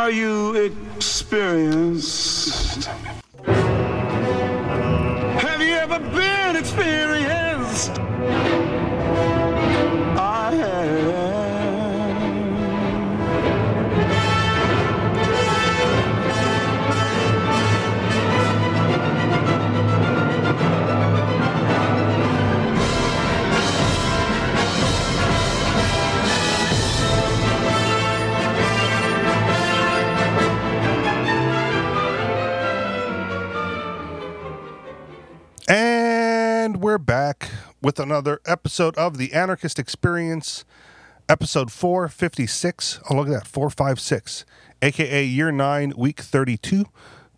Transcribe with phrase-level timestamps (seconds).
[0.00, 0.54] Are you
[0.96, 2.88] experienced?
[37.82, 40.64] With another episode of the Anarchist Experience,
[41.28, 43.00] episode 456.
[43.08, 44.44] Oh, look at that, 456,
[44.82, 46.84] aka year nine, week 32.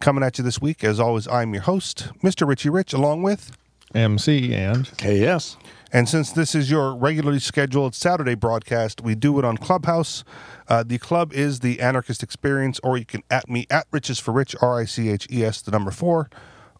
[0.01, 0.83] Coming at you this week.
[0.83, 2.47] As always, I'm your host, Mr.
[2.47, 3.57] Richie Rich, along with.
[3.95, 5.57] MC and KS.
[5.93, 10.25] And since this is your regularly scheduled Saturday broadcast, we do it on Clubhouse.
[10.67, 14.33] Uh, the club is the Anarchist Experience, or you can at me at Riches for
[14.33, 16.31] Rich, R I C H E S, the number four,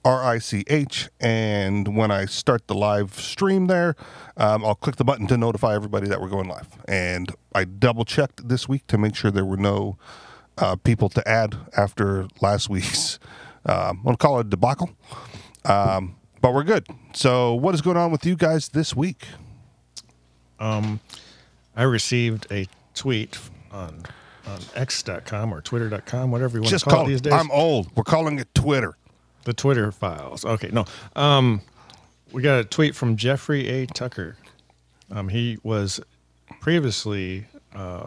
[0.05, 1.09] R I C H.
[1.21, 3.97] And when I start the live stream there,
[4.37, 6.69] um, I'll click the button to notify everybody that we're going live.
[6.89, 9.97] And I double checked this week to make sure there were no
[10.59, 13.19] uh, people to add after last week's,
[13.67, 14.91] um, I'll call it a debacle.
[15.65, 16.87] Um, but we're good.
[17.15, 19.27] So, what is going on with you guys this week?
[20.59, 21.01] Um,
[21.77, 23.39] I received a tweet
[23.71, 24.03] on
[24.47, 27.33] on x.com or twitter.com, whatever you want Just to call call it these days.
[27.33, 27.95] I'm old.
[27.97, 28.97] We're calling it Twitter.
[29.45, 30.45] The Twitter files.
[30.45, 30.85] Okay, no.
[31.17, 31.63] Um,
[32.33, 33.87] we got a tweet from Jeffrey A.
[33.87, 34.37] Tucker.
[35.11, 36.01] Um, he was
[36.61, 38.07] previously uh,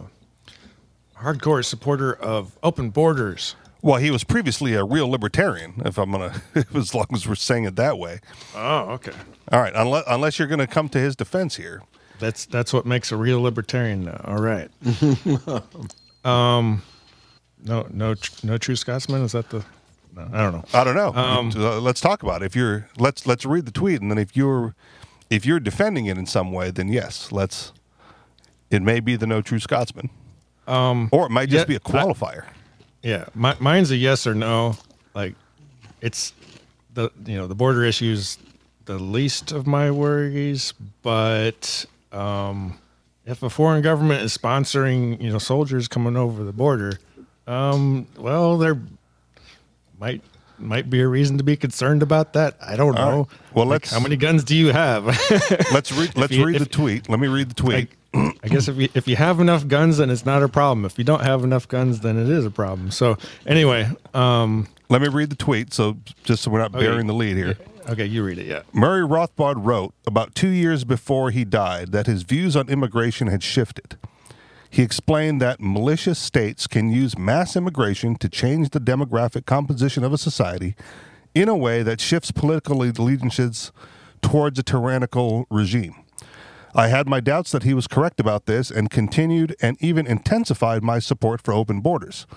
[1.17, 3.55] hardcore supporter of open borders.
[3.81, 5.81] Well, he was previously a real libertarian.
[5.85, 6.41] If I'm gonna,
[6.73, 8.19] as long as we're saying it that way.
[8.55, 9.11] Oh, okay.
[9.51, 11.83] All right, unless unless you're gonna come to his defense here.
[12.19, 14.05] That's that's what makes a real libertarian.
[14.05, 14.21] Now.
[14.23, 14.71] All right.
[16.25, 16.81] um,
[17.63, 19.21] no, no, no true Scotsman.
[19.21, 19.63] Is that the?
[20.15, 20.63] No, I don't know.
[20.73, 21.13] I don't know.
[21.13, 22.45] Um, Uh, let's talk about it.
[22.45, 24.75] If you're let's let's read the tweet, and then if you're
[25.29, 27.73] if you're defending it in some way, then yes, let's.
[28.71, 30.09] It may be the no true Scotsman,
[30.67, 32.45] um, or it might just yeah, be a qualifier.
[33.03, 34.77] Yeah, my, mine's a yes or no.
[35.13, 35.35] Like,
[36.01, 36.33] it's
[36.93, 38.37] the you know the border issues
[38.85, 40.73] the least of my worries,
[41.03, 42.79] but um,
[43.25, 46.99] if a foreign government is sponsoring you know soldiers coming over the border,
[47.47, 48.79] um, well, there
[49.99, 50.21] might
[50.57, 52.55] might be a reason to be concerned about that.
[52.65, 53.17] I don't All know.
[53.17, 53.27] right.
[53.53, 55.05] Well, Like, let's- how many guns do you have?
[55.73, 56.15] let's read.
[56.15, 57.09] Let's you- read the tweet.
[57.09, 57.89] Let me read the tweet.
[58.13, 60.85] I, I guess if you if you have enough guns, then it's not a problem.
[60.85, 62.91] If you don't have enough guns, then it is a problem.
[62.91, 65.73] So anyway, um, Let me read the tweet.
[65.73, 66.85] So just so we're not Okay.
[66.85, 67.57] bearing the lead here.
[67.89, 68.45] okay, you read it.
[68.45, 68.61] Yeah.
[68.71, 73.43] Murray Rothbard wrote about two years before he died that his views on immigration had
[73.43, 73.97] shifted.
[74.75, 80.11] He explained that malicious states can use mass immigration to change the demographic composition of
[80.11, 80.75] a society
[81.33, 83.71] in a way that shifts political allegiances
[84.21, 85.95] towards a tyrannical regime.
[86.73, 90.83] I had my doubts that he was correct about this and continued and even intensified
[90.83, 92.27] my support for open borders.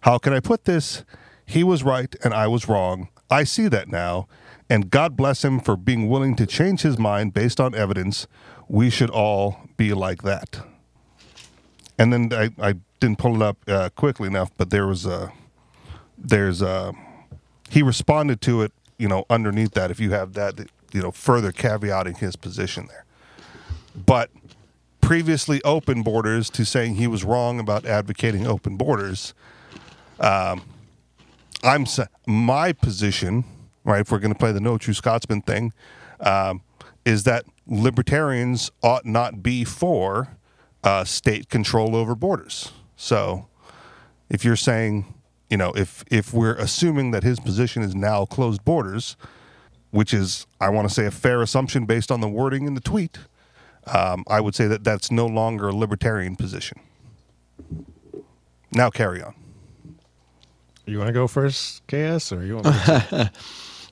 [0.00, 1.04] How can I put this?
[1.46, 3.08] He was right and I was wrong.
[3.30, 4.26] I see that now,
[4.68, 8.26] and God bless him for being willing to change his mind based on evidence.
[8.66, 10.73] We should all be like that.
[11.98, 15.32] And then I, I didn't pull it up uh, quickly enough, but there was a
[16.18, 16.92] there's a
[17.70, 19.90] he responded to it, you know, underneath that.
[19.90, 20.58] If you have that,
[20.92, 23.04] you know, further caveating his position there
[23.94, 24.30] but
[25.00, 29.34] previously open borders to saying he was wrong about advocating open borders.
[30.18, 30.62] Um,
[31.62, 31.86] I'm
[32.26, 33.44] my position,
[33.84, 34.00] right?
[34.00, 35.72] If we're going to play the no true Scotsman thing,
[36.20, 36.62] um,
[37.04, 40.36] is that libertarians ought not be for
[40.84, 42.70] uh, state control over borders.
[42.96, 43.48] So,
[44.30, 45.12] if you're saying,
[45.50, 49.16] you know, if if we're assuming that his position is now closed borders,
[49.90, 52.80] which is, I want to say, a fair assumption based on the wording in the
[52.80, 53.18] tweet
[53.86, 56.78] um, I would say that that's no longer a libertarian position.
[58.72, 59.34] Now carry on.
[60.86, 62.66] You want to go first, KS, or you want?
[62.66, 63.30] Me to?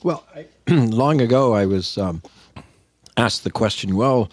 [0.05, 2.25] Well, I, long ago, I was um,
[3.16, 3.94] asked the question.
[3.94, 4.32] Well,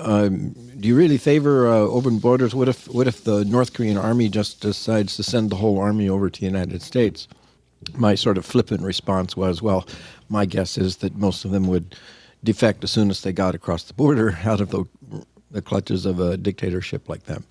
[0.00, 2.54] um, do you really favor uh, open borders?
[2.54, 6.08] What if what if the North Korean army just decides to send the whole army
[6.08, 7.28] over to the United States?
[7.94, 9.86] My sort of flippant response was, well,
[10.28, 11.96] my guess is that most of them would
[12.44, 14.84] defect as soon as they got across the border out of the,
[15.50, 17.42] the clutches of a dictatorship like that.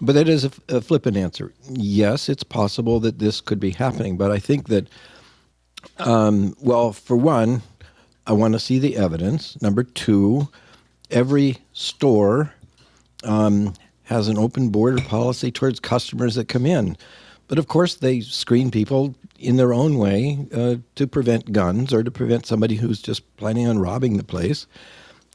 [0.00, 1.52] But that is a, a flippant answer.
[1.68, 4.88] Yes, it's possible that this could be happening, but I think that
[5.98, 7.62] um, well, for one,
[8.26, 9.60] I want to see the evidence.
[9.62, 10.48] Number two,
[11.10, 12.52] every store
[13.24, 13.74] um,
[14.04, 16.96] has an open border policy towards customers that come in.
[17.48, 22.02] but of course, they screen people in their own way uh, to prevent guns or
[22.02, 24.66] to prevent somebody who's just planning on robbing the place.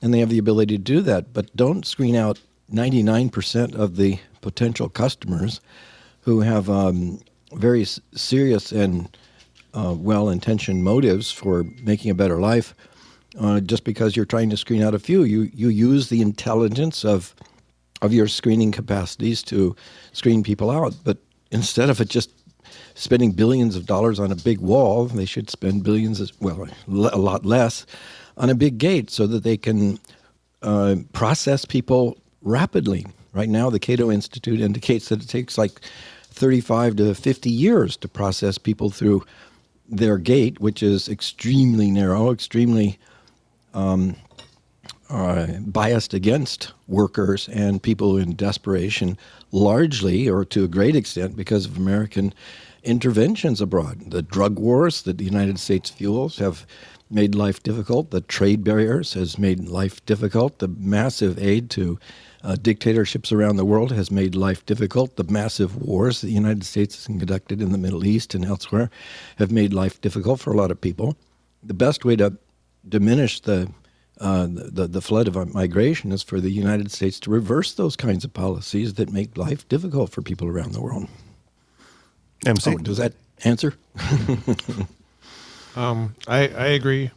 [0.02, 1.34] And they have the ability to do that.
[1.34, 2.40] But don't screen out
[2.72, 5.60] 99% of the potential customers
[6.22, 7.20] who have um,
[7.54, 9.18] very s- serious and
[9.74, 12.74] uh, well intentioned motives for making a better life
[13.40, 15.24] uh, just because you're trying to screen out a few.
[15.24, 17.36] You, you use the intelligence of,
[18.02, 19.76] of your screening capacities to
[20.14, 20.96] screen people out.
[21.04, 21.18] But
[21.52, 22.30] instead of it just
[22.96, 27.46] spending billions of dollars on a big wall, they should spend billions, well, a lot
[27.46, 27.86] less,
[28.38, 30.00] on a big gate so that they can
[30.62, 33.06] uh, process people rapidly.
[33.34, 35.82] Right now, the Cato Institute indicates that it takes like
[36.24, 39.26] 35 to 50 years to process people through
[39.88, 42.98] their gate, which is extremely narrow, extremely
[43.76, 44.16] um,
[45.10, 49.18] uh, biased against workers and people in desperation,
[49.52, 52.34] largely or to a great extent because of American
[52.84, 54.12] interventions abroad.
[54.12, 56.66] The drug wars that the United States fuels have
[57.10, 58.12] made life difficult.
[58.12, 60.60] The trade barriers has made life difficult.
[60.60, 62.00] The massive aid to
[62.44, 65.16] uh, dictatorships around the world has made life difficult.
[65.16, 68.90] The massive wars that the United States has conducted in the Middle East and elsewhere
[69.38, 71.16] have made life difficult for a lot of people.
[71.64, 72.38] The best way to
[72.88, 73.70] diminish the
[74.22, 78.24] uh, the, the flood of migration is for the United States to reverse those kinds
[78.24, 81.10] of policies that make life difficult for people around the world.
[82.46, 82.76] MC.
[82.76, 83.12] Oh, does that
[83.44, 83.74] answer?
[85.76, 87.12] Um, I, I agree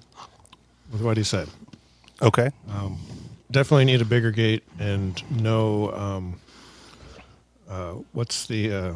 [0.90, 1.48] with what he said.
[2.20, 2.50] Okay.
[3.50, 6.40] Definitely need a bigger gate and no, um,
[7.68, 8.94] uh, what's the uh,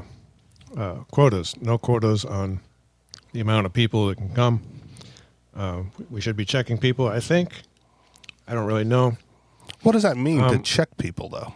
[0.76, 1.54] uh, quotas?
[1.60, 2.60] No quotas on
[3.32, 4.62] the amount of people that can come.
[5.54, 7.62] Uh, we should be checking people, I think.
[8.48, 9.16] I don't really know.
[9.82, 11.52] What does that mean to Um, check people, though?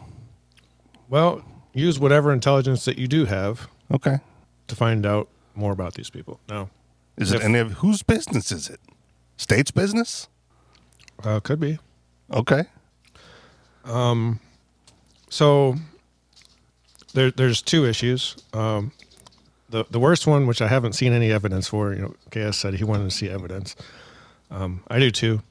[1.08, 4.18] Well, use whatever intelligence that you do have Okay.
[4.68, 6.40] to find out more about these people.
[6.48, 6.68] No,
[7.16, 8.80] Is it any of whose business is it?
[9.36, 10.28] State's business?
[11.24, 11.78] uh, could be.
[12.30, 12.64] Okay.
[13.84, 14.40] Um,
[15.30, 15.76] so
[17.14, 18.36] there, there's two issues.
[18.52, 18.92] Um,
[19.68, 22.74] the the worst one, which I haven't seen any evidence for, you know, KS said
[22.74, 23.76] he wanted to see evidence.
[24.50, 25.42] Um, I do too.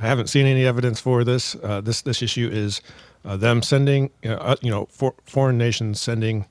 [0.00, 1.54] I haven't seen any evidence for this.
[1.62, 2.80] Uh, this this issue is
[3.24, 6.46] uh, them sending, you know, uh, you know for, foreign nations sending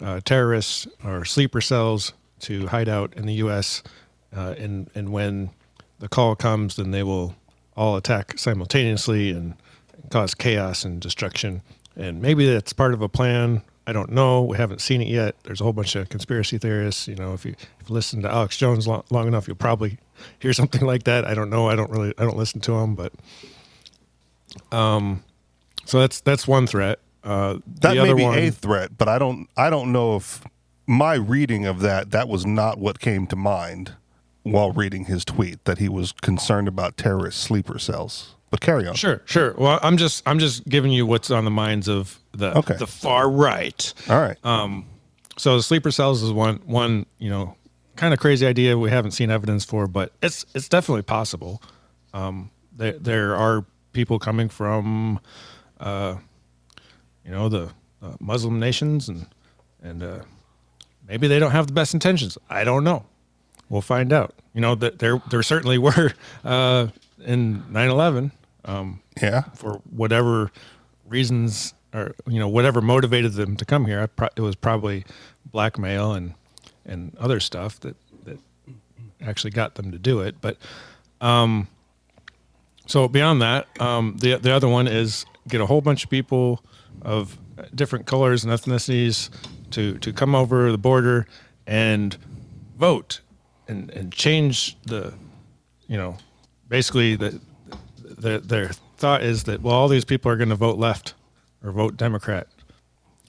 [0.00, 3.82] uh, terrorists or sleeper cells to hide out in the U.S.
[4.34, 5.50] Uh, and and when
[5.98, 7.34] the call comes, then they will
[7.76, 9.54] all attack simultaneously and
[10.10, 11.62] cause chaos and destruction.
[11.96, 13.62] And maybe that's part of a plan.
[13.86, 14.42] I don't know.
[14.42, 15.34] We haven't seen it yet.
[15.42, 17.08] There's a whole bunch of conspiracy theorists.
[17.08, 19.98] You know, if you if you listen to Alex Jones long, long enough, you'll probably
[20.38, 21.24] hear something like that.
[21.24, 21.68] I don't know.
[21.68, 22.14] I don't really.
[22.18, 23.12] I don't listen to him, but
[24.70, 25.22] um,
[25.84, 26.98] so that's that's one threat.
[27.24, 30.42] Uh, That the may be one, a threat, but I don't I don't know if
[30.86, 33.94] my reading of that that was not what came to mind
[34.42, 38.34] while reading his tweet that he was concerned about terrorist sleeper cells.
[38.52, 38.94] But carry on.
[38.94, 39.54] Sure, sure.
[39.56, 42.76] Well, I'm just I'm just giving you what's on the minds of the Okay.
[42.76, 43.92] the far right.
[44.10, 44.36] All right.
[44.44, 44.84] Um,
[45.38, 47.56] so the sleeper cells is one one you know
[47.96, 51.62] kind of crazy idea we haven't seen evidence for, but it's it's definitely possible.
[52.12, 53.64] Um, there there are
[53.94, 55.18] people coming from,
[55.80, 56.16] uh,
[57.24, 57.70] you know, the
[58.02, 59.26] uh, Muslim nations and
[59.82, 60.18] and uh,
[61.08, 62.36] maybe they don't have the best intentions.
[62.50, 63.04] I don't know.
[63.70, 64.34] We'll find out.
[64.52, 66.12] You know that there there certainly were
[66.44, 66.88] uh,
[67.24, 68.30] in 9/11
[68.64, 69.42] um, yeah.
[69.54, 70.50] for whatever
[71.06, 74.00] reasons or you know whatever motivated them to come here.
[74.00, 75.04] I pro- it was probably
[75.50, 76.34] blackmail and
[76.84, 78.38] and other stuff that that
[79.20, 80.36] actually got them to do it.
[80.40, 80.56] But
[81.20, 81.68] um,
[82.86, 86.64] so beyond that, um, the the other one is get a whole bunch of people
[87.02, 87.38] of
[87.74, 89.30] different colors and ethnicities
[89.70, 91.26] to to come over the border
[91.66, 92.16] and
[92.76, 93.20] vote
[93.68, 95.12] and and change the
[95.86, 96.16] you know
[96.68, 97.38] basically the,
[98.22, 101.14] the their thought is that well all these people are going to vote left
[101.62, 102.46] or vote democrat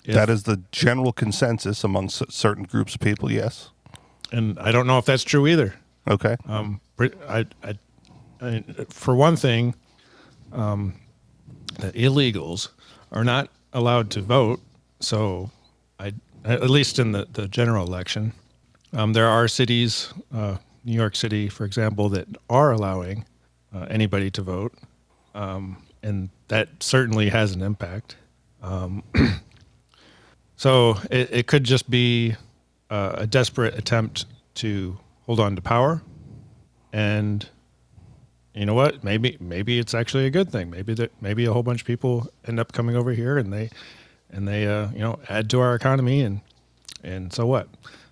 [0.05, 3.69] If- that is the general consensus among c- certain groups of people, yes.
[4.31, 5.75] and i don't know if that's true either
[6.09, 6.35] Okay.
[6.47, 7.73] um I, I,
[8.41, 8.59] I
[8.89, 9.75] for one thing
[10.51, 10.93] um
[11.79, 12.69] the illegals
[13.11, 14.59] are not allowed to vote
[14.99, 15.49] so
[15.99, 16.13] i
[16.45, 18.33] at least in the, the general election
[18.93, 23.25] um, there are cities uh, new york city for example that are allowing
[23.73, 24.73] uh, anybody to vote.
[25.35, 28.17] Um, and that certainly has an impact.
[28.61, 29.03] Um,
[30.55, 32.35] so it, it could just be
[32.89, 34.25] uh, a desperate attempt
[34.55, 36.01] to hold on to power.
[36.91, 37.47] And
[38.53, 39.03] you know what?
[39.03, 40.69] Maybe maybe it's actually a good thing.
[40.69, 43.71] Maybe that maybe a whole bunch of people end up coming over here and they
[44.29, 46.41] and they uh, you know add to our economy and
[47.03, 47.67] and so what?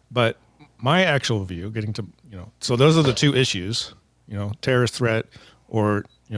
[0.10, 0.38] But
[0.80, 3.94] my actual view, getting to you know, so those are the two issues,
[4.32, 5.26] you know, terrorist threat
[5.68, 6.36] or you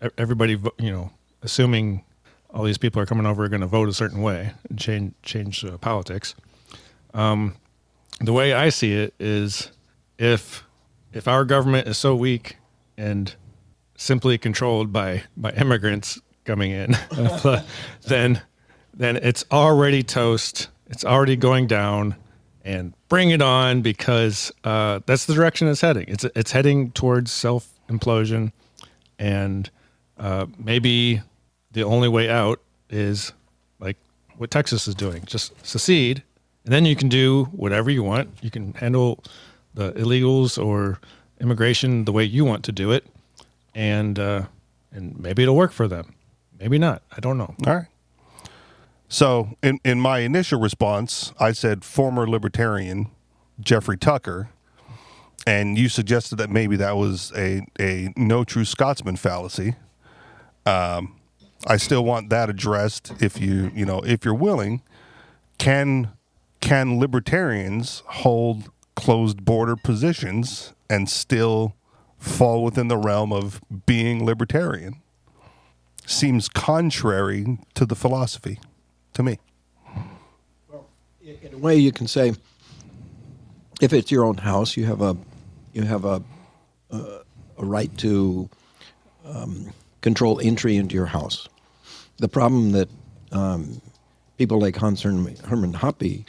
[0.00, 1.10] know, everybody you know,
[1.42, 2.04] assuming
[2.50, 5.12] all these people are coming over are going to vote a certain way and change
[5.22, 6.36] change uh, politics.
[7.12, 7.56] Um,
[8.20, 9.72] the way I see it is
[10.16, 10.62] if
[11.12, 12.56] if our government is so weak
[12.96, 13.34] and
[13.96, 16.96] simply controlled by by immigrants coming in,
[18.06, 18.42] then
[18.94, 20.68] then it's already toast.
[20.86, 22.14] It's already going down,
[22.64, 26.06] and bring it on because uh, that's the direction it's heading.
[26.08, 28.52] It's it's heading towards self implosion,
[29.18, 29.70] and
[30.18, 31.20] uh, maybe
[31.72, 33.32] the only way out is
[33.78, 33.96] like
[34.38, 36.22] what Texas is doing: just secede,
[36.64, 38.30] and then you can do whatever you want.
[38.40, 39.22] You can handle
[39.74, 40.98] the illegals or
[41.40, 43.06] immigration the way you want to do it,
[43.74, 44.44] and uh,
[44.90, 46.14] and maybe it'll work for them.
[46.58, 47.02] Maybe not.
[47.14, 47.54] I don't know.
[47.66, 47.86] All right.
[49.14, 53.12] So, in, in my initial response, I said former libertarian
[53.60, 54.50] Jeffrey Tucker,
[55.46, 59.76] and you suggested that maybe that was a, a no true Scotsman fallacy.
[60.66, 61.20] Um,
[61.64, 63.12] I still want that addressed.
[63.22, 64.82] If you you know if you're willing,
[65.58, 66.10] can
[66.60, 71.76] can libertarians hold closed border positions and still
[72.18, 75.00] fall within the realm of being libertarian?
[76.04, 78.58] Seems contrary to the philosophy
[79.14, 79.38] to me.
[80.70, 80.86] Well,
[81.22, 82.34] in a way you can say
[83.80, 85.16] if it's your own house you have a
[85.72, 86.22] you have a
[86.90, 87.20] a,
[87.58, 88.48] a right to
[89.24, 91.48] um, control entry into your house
[92.18, 92.88] the problem that
[93.32, 93.80] um,
[94.38, 96.26] people like Hans Herm- Hermann Hoppe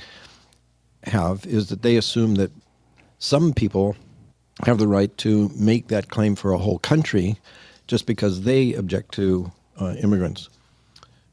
[1.04, 2.52] have is that they assume that
[3.20, 3.96] some people
[4.66, 7.38] have the right to make that claim for a whole country
[7.88, 10.50] just because they object to uh, immigrants.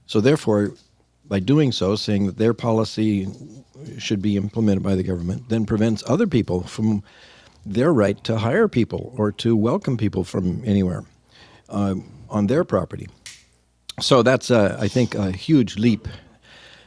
[0.06, 0.74] So, therefore,
[1.32, 3.26] by doing so, saying that their policy
[3.96, 7.02] should be implemented by the government, then prevents other people from
[7.64, 11.04] their right to hire people or to welcome people from anywhere
[11.70, 11.94] uh,
[12.28, 13.08] on their property.
[13.98, 16.06] So that's, uh, I think, a huge leap.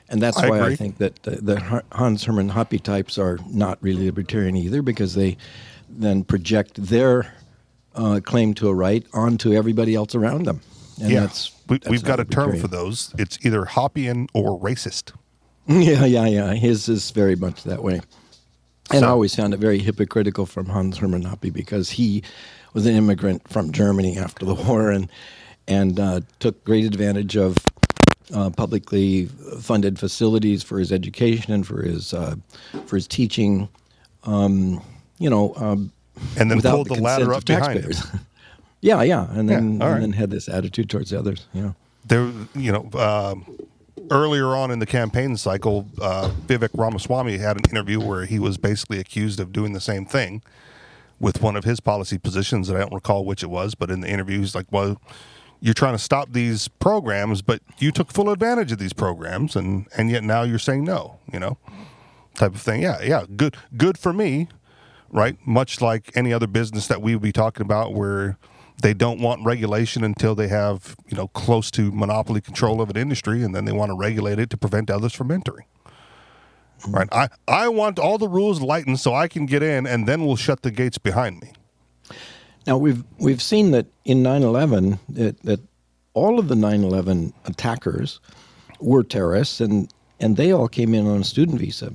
[0.10, 0.74] And that's I why agree.
[0.74, 5.16] I think that the, the Hans Hermann Hoppe types are not really libertarian either, because
[5.16, 5.38] they
[5.90, 7.34] then project their
[7.96, 10.62] uh, claim to a right onto everybody else around them.
[11.02, 13.14] And yeah, that's, we, we've got a term for those.
[13.18, 15.14] It's either Hoppian or racist.
[15.68, 16.54] Yeah, yeah, yeah.
[16.54, 18.00] His is very much that way.
[18.92, 22.22] And I always found it very hypocritical from Hans Hermann Hoppe because he
[22.74, 25.10] was an immigrant from Germany after the war and
[25.68, 27.58] and uh, took great advantage of
[28.34, 29.26] uh, publicly
[29.60, 32.36] funded facilities for his education and for his uh,
[32.86, 33.68] for his teaching.
[34.24, 34.84] Um,
[35.18, 35.92] you know, um,
[36.38, 37.92] And then pulled the, ladder up behind him.
[38.88, 39.08] taxpayers.
[39.08, 39.96] yeah, yeah, and then all right.
[39.96, 41.48] and then had this attitude towards the others.
[41.54, 41.72] Yeah.
[42.06, 43.46] There, you know, um
[44.12, 48.58] earlier on in the campaign cycle, uh, Vivek Ramaswamy had an interview where he was
[48.58, 50.42] basically accused of doing the same thing
[51.20, 54.02] with one of his policy positions that I don't recall which it was, but in
[54.02, 55.02] the interview, he's like, well,
[55.62, 59.88] you're trying to stop these programs, but you took full advantage of these programs, and
[59.98, 61.58] and yet now you're saying no, you know,
[62.36, 62.82] type of thing.
[62.82, 64.50] Yeah, yeah, good, good for me,
[65.10, 65.38] right?
[65.48, 68.38] Much like any other business that we would be talking about, where
[68.82, 72.98] they don't want regulation until they have you know close to monopoly control of an
[72.98, 75.66] industry, and then they want to regulate it to prevent others from entering.
[76.88, 77.08] Right?
[77.12, 80.36] I I want all the rules lightened so I can get in, and then we'll
[80.36, 81.52] shut the gates behind me.
[82.68, 85.60] Now we've we've seen that in 9/11 that, that
[86.14, 88.20] all of the 9/11 attackers
[88.80, 91.94] were terrorists, and and they all came in on a student visa.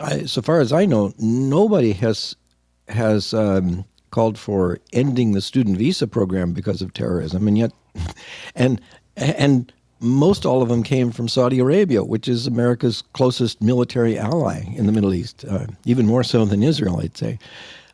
[0.00, 2.36] I, so far as I know, nobody has
[2.88, 7.72] has um, called for ending the student visa program because of terrorism, and yet,
[8.54, 8.80] and
[9.16, 14.62] and most all of them came from Saudi Arabia, which is America's closest military ally
[14.74, 17.38] in the Middle East, uh, even more so than Israel, I'd say.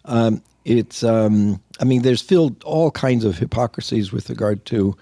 [0.05, 4.97] Um, it's, um, I mean, there's filled all kinds of hypocrisies with regard to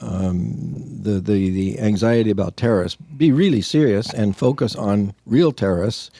[0.00, 2.96] um, the, the, the anxiety about terrorists.
[3.16, 6.10] Be really serious and focus on real terrorists,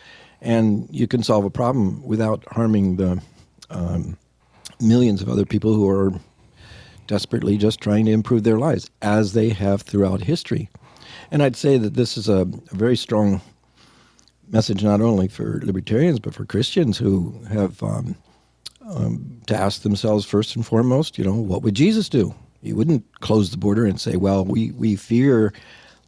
[0.40, 3.22] and you can solve a problem without harming the
[3.70, 4.16] um,
[4.80, 6.12] millions of other people who are
[7.06, 10.68] desperately just trying to improve their lives, as they have throughout history.
[11.30, 13.40] And I'd say that this is a, a very strong
[14.48, 18.16] message not only for libertarians but for Christians who have um,
[18.84, 22.34] um, to ask themselves first and foremost, you know, what would Jesus do?
[22.62, 25.52] He wouldn't close the border and say, "Well, we we fear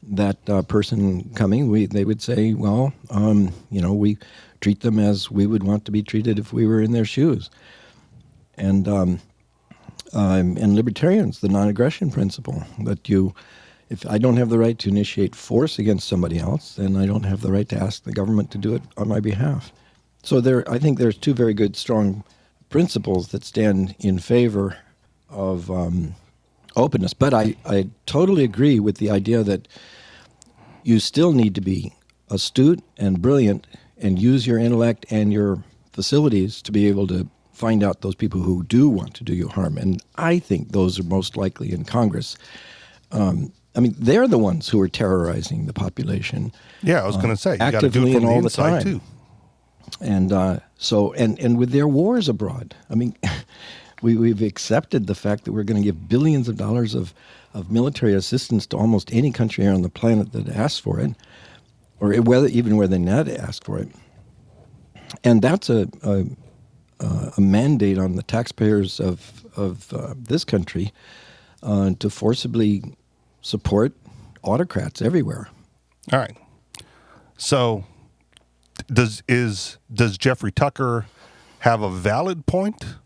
[0.03, 4.19] that uh, person coming." We they would say, "Well, um, you know, we
[4.63, 7.51] treat them as we would want to be treated if we were in their shoes."
[8.57, 9.21] And um,
[10.15, 13.35] um, and libertarians, the non-aggression principle that you
[13.93, 17.25] if I don't have the right to initiate force against somebody else, then I don't
[17.25, 19.71] have the right to ask the government to do it on my behalf.
[20.23, 22.25] So there, I think there's two very good, strong
[22.71, 24.79] principles that stand in favor
[25.29, 26.15] of um,
[26.75, 27.13] openness.
[27.13, 29.69] But I, I totally agree with the idea that
[30.85, 31.93] you still need to be
[32.31, 33.67] astute and brilliant
[34.03, 38.41] and use your intellect and your facilities to be able to find out those people
[38.41, 39.79] who do want to do you harm.
[39.79, 42.37] And I think those are most likely in Congress.
[43.13, 46.53] Um, I mean, they're the ones who are terrorizing the population.
[46.83, 48.41] Yeah, I was going to say you got to do it from and the all
[48.41, 48.83] the inside time.
[48.83, 49.01] too.
[50.01, 53.17] and uh, so and and with their wars abroad, I mean,
[54.03, 57.15] we we've accepted the fact that we're going to give billions of dollars of
[57.55, 61.13] of military assistance to almost any country on the planet that asks for it,
[62.03, 63.89] or whether even where they not ask for it,
[65.23, 66.27] and that's a a,
[67.37, 70.93] a mandate on the taxpayers of of uh, this country
[71.63, 72.83] uh, to forcibly
[73.41, 73.93] support
[74.43, 75.49] autocrats everywhere.
[76.13, 76.37] All right.
[77.39, 77.85] So
[78.89, 81.07] does is does Jeffrey Tucker
[81.61, 82.97] have a valid point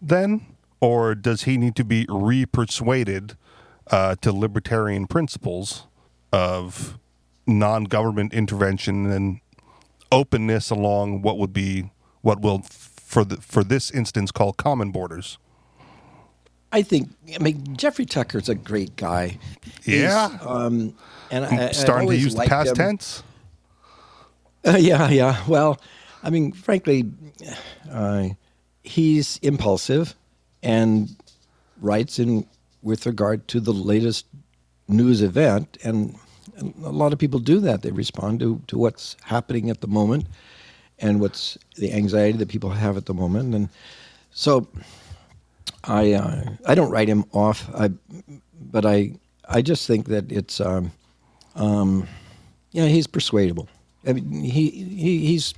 [0.00, 0.46] then,
[0.80, 3.36] or does he need to be re-persuaded
[3.90, 5.86] uh, to libertarian principles
[6.32, 6.98] of
[7.46, 9.40] non-government intervention and
[10.12, 11.90] openness along what would be
[12.22, 15.38] what will for the for this instance call common borders?
[16.72, 19.38] I think I mean Jeffrey Tucker's a great guy.
[19.84, 20.36] Yeah.
[20.42, 20.94] Um,
[21.30, 22.76] and I, I Starting to use the past him.
[22.76, 23.22] tense.
[24.66, 25.44] Uh, yeah, yeah.
[25.46, 25.80] Well,
[26.24, 27.08] I mean, frankly,
[27.90, 28.30] uh,
[28.82, 30.14] he's impulsive
[30.62, 31.14] and
[31.80, 32.46] writes in
[32.82, 34.26] with regard to the latest
[34.88, 36.16] news event, and,
[36.56, 37.82] and a lot of people do that.
[37.82, 40.26] They respond to to what's happening at the moment
[40.98, 43.68] and what's the anxiety that people have at the moment, and
[44.30, 44.68] so
[45.84, 47.68] I uh, I don't write him off.
[47.74, 47.90] I
[48.60, 49.12] but I
[49.48, 50.92] I just think that it's um,
[51.54, 52.06] um,
[52.72, 53.68] yeah he's persuadable.
[54.06, 55.54] I mean he, he he's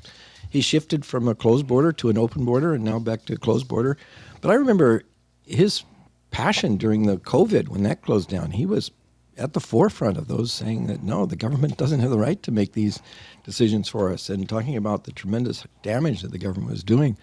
[0.51, 3.39] he shifted from a closed border to an open border and now back to a
[3.39, 3.97] closed border.
[4.41, 5.03] But I remember
[5.47, 5.85] his
[6.31, 8.51] passion during the COVID when that closed down.
[8.53, 8.91] He was
[9.39, 12.51] at the forefront of those saying that no, the government doesn't have the right to
[12.51, 13.01] make these
[13.45, 17.17] decisions for us and talking about the tremendous damage that the government was doing.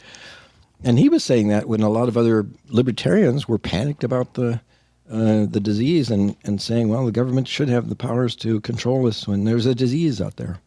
[0.84, 4.62] And he was saying that when a lot of other libertarians were panicked about the
[5.10, 9.04] uh, the disease and, and saying, well, the government should have the powers to control
[9.04, 10.58] this when there's a disease out there.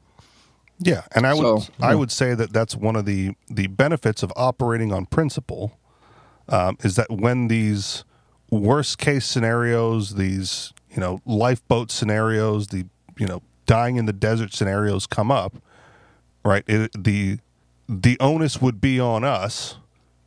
[0.78, 4.22] Yeah, and I would So, I would say that that's one of the the benefits
[4.22, 5.76] of operating on principle
[6.48, 8.04] um, is that when these
[8.50, 12.86] worst case scenarios, these you know lifeboat scenarios, the
[13.18, 15.56] you know dying in the desert scenarios come up,
[16.44, 16.64] right?
[16.66, 17.38] It, the
[17.88, 19.76] the onus would be on us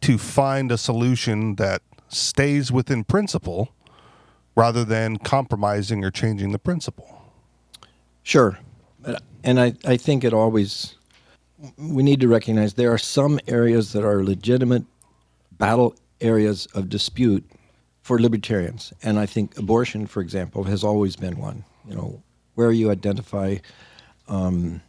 [0.01, 3.69] to find a solution that stays within principle
[4.55, 7.21] rather than compromising or changing the principle.
[8.23, 8.59] Sure.
[9.43, 10.95] And I, I think it always,
[11.77, 14.83] we need to recognize there are some areas that are legitimate
[15.53, 17.43] battle areas of dispute
[18.01, 18.93] for libertarians.
[19.03, 21.63] And I think abortion, for example, has always been one.
[21.87, 22.23] You know,
[22.55, 23.57] where you identify
[24.27, 24.81] um,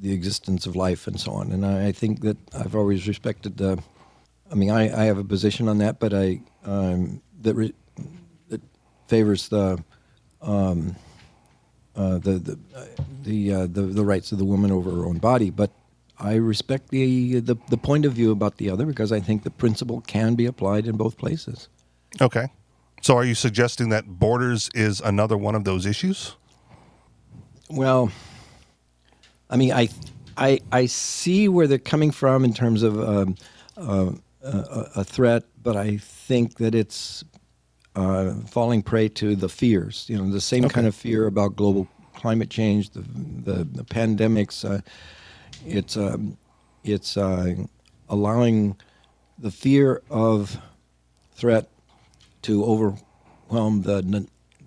[0.00, 1.52] the existence of life and so on.
[1.52, 3.82] And I, I think that I've always respected the,
[4.50, 7.74] I mean, I, I have a position on that, but I, um, that, re,
[8.48, 8.60] that
[9.08, 9.82] favors the,
[11.96, 12.58] uh, the the
[13.22, 15.50] the, uh, the the rights of the woman over her own body.
[15.50, 15.70] But
[16.18, 19.50] I respect the, the the point of view about the other because I think the
[19.50, 21.68] principle can be applied in both places.
[22.20, 22.48] Okay.
[23.02, 26.34] So are you suggesting that borders is another one of those issues?
[27.70, 28.10] Well,
[29.50, 29.88] I mean, I
[30.36, 33.36] I I see where they're coming from in terms of um,
[33.76, 37.24] uh, a, a threat, but I think that it's
[37.94, 40.06] uh, falling prey to the fears.
[40.08, 44.68] You know, the same kind of fear about global climate change, the the, the pandemics.
[44.68, 44.80] Uh,
[45.66, 46.36] it's um,
[46.84, 47.54] it's uh,
[48.08, 48.76] allowing
[49.38, 50.58] the fear of
[51.34, 51.68] threat
[52.46, 54.02] to overwhelm the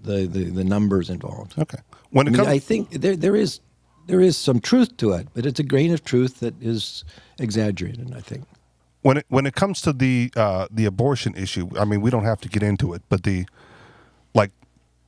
[0.03, 1.55] the, the, the numbers involved.
[1.59, 1.79] Okay.
[2.11, 3.61] When I it mean, comes, I think there there is
[4.07, 7.05] there is some truth to it, but it's a grain of truth that is
[7.39, 8.13] exaggerated.
[8.15, 8.45] I think.
[9.01, 12.25] when it when it comes to the uh, the abortion issue, I mean, we don't
[12.25, 13.45] have to get into it, but the
[14.33, 14.51] like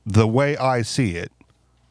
[0.06, 1.32] the way I see it,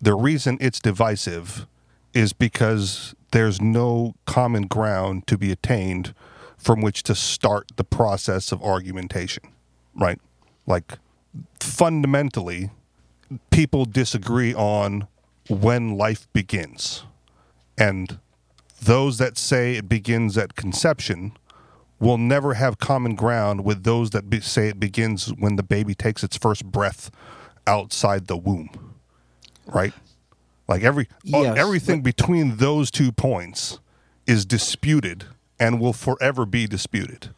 [0.02, 1.68] the reason it's divisive
[2.14, 6.14] is because there's no common ground to be attained
[6.58, 9.44] from which to start the process of argumentation,
[9.96, 10.20] right?
[10.68, 10.98] Like
[11.60, 12.72] fundamentally,
[13.52, 15.08] people disagree on
[15.50, 17.04] when life begins.
[17.78, 18.20] And
[18.82, 21.34] those that say it begins at conception
[22.00, 25.94] will never have common ground with those that be, say it begins when the baby
[25.94, 27.12] takes its first breath
[27.68, 28.70] outside the womb.
[29.68, 29.94] right?
[30.68, 33.80] Like every uh, Yes, everything between those two points
[34.26, 35.26] is disputed
[35.60, 37.30] and will forever be disputed.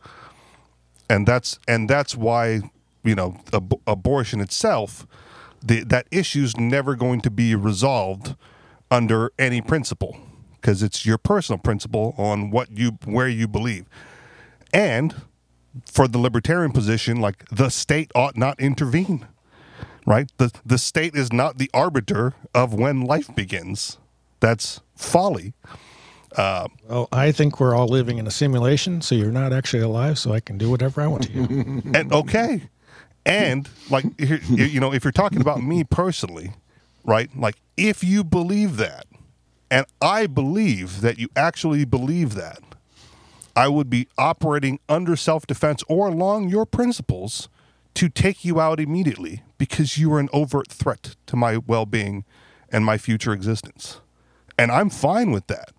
[1.10, 2.62] And that's and that's why
[3.04, 5.06] you know ab- abortion itself
[5.66, 8.36] the, that issue's never going to be resolved
[8.92, 10.18] under any principle
[10.56, 13.86] because it's your personal principle on what you where you believe.
[14.74, 15.16] And
[15.86, 19.28] for the libertarian position like the state ought not intervene
[20.06, 20.32] right?
[20.38, 23.98] The the state is not the arbiter of when life begins.
[24.40, 25.54] That's folly.
[26.36, 30.18] Uh, well, I think we're all living in a simulation, so you're not actually alive,
[30.18, 31.82] so I can do whatever I want to you.
[31.94, 32.70] And okay,
[33.26, 36.54] and like you know, if you're talking about me personally,
[37.04, 37.30] right?
[37.38, 39.06] Like if you believe that,
[39.72, 42.60] and I believe that you actually believe that,
[43.56, 47.50] I would be operating under self defense or along your principles
[47.96, 52.26] to take you out immediately because you are an overt threat to my well being
[52.72, 54.00] and my future existence.
[54.58, 55.70] And I'm fine with that,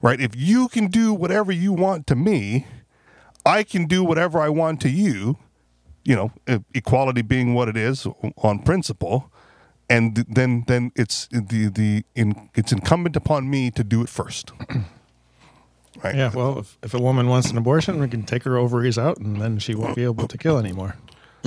[0.00, 0.20] right?
[0.20, 2.66] If you can do whatever you want to me,
[3.44, 5.38] I can do whatever I want to you,
[6.04, 6.32] you know,
[6.74, 8.06] equality being what it is
[8.38, 9.30] on principle.
[9.90, 14.52] And then, then it's the the in, it's incumbent upon me to do it first.
[16.02, 16.16] Right?
[16.16, 19.18] yeah, well, if, if a woman wants an abortion, we can take her ovaries out,
[19.18, 20.96] and then she won't be able to kill anymore.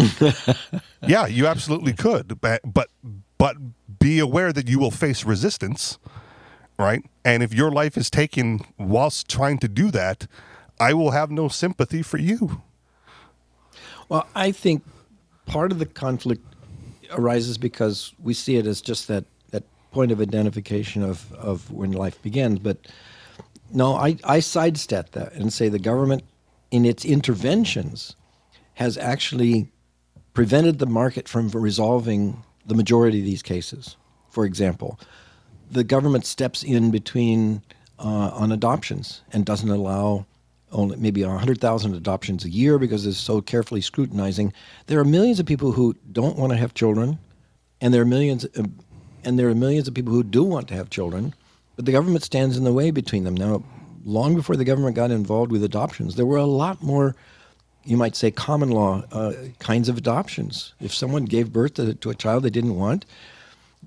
[1.08, 2.90] Yeah, you absolutely could, but but
[3.38, 3.58] but
[4.00, 6.00] be aware that you will face resistance,
[6.80, 7.04] right?
[7.24, 10.28] And if your life is taken whilst trying to do that,
[10.80, 12.62] I will have no sympathy for you.
[14.10, 14.84] Well, I think
[15.46, 16.44] part of the conflict
[17.12, 21.92] arises because we see it as just that, that point of identification of, of when
[21.92, 22.60] life begins.
[22.60, 22.78] But
[23.72, 26.24] no, I, I sidestep that and say the government,
[26.72, 28.16] in its interventions,
[28.76, 29.72] has actually
[30.34, 33.96] prevented the market from resolving the majority of these cases.
[34.30, 35.00] For example,
[35.72, 37.62] the government steps in between
[37.98, 40.26] uh, on adoptions and doesn't allow
[40.76, 44.54] only maybe 100,000 adoptions a year because it's so carefully scrutinizing.
[44.88, 47.18] There are millions of people who don't want to have children,
[47.82, 48.64] and there are millions, uh,
[49.24, 51.34] and there are millions of people who do want to have children,
[51.76, 53.36] but the government stands in the way between them.
[53.36, 53.64] Now,
[54.04, 57.16] long before the government got involved with adoptions, there were a lot more
[57.86, 60.74] you might say common law uh, kinds of adoptions.
[60.82, 63.06] If someone gave birth to, to a child they didn't want,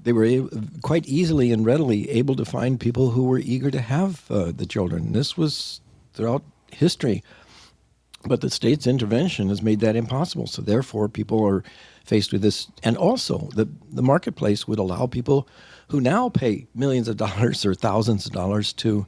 [0.00, 0.50] they were able,
[0.82, 4.66] quite easily and readily able to find people who were eager to have uh, the
[4.66, 5.12] children.
[5.12, 5.80] This was
[6.14, 7.22] throughout history.
[8.24, 10.46] But the state's intervention has made that impossible.
[10.46, 11.62] So therefore, people are
[12.04, 12.68] faced with this.
[12.82, 15.46] And also, the, the marketplace would allow people
[15.88, 19.06] who now pay millions of dollars or thousands of dollars to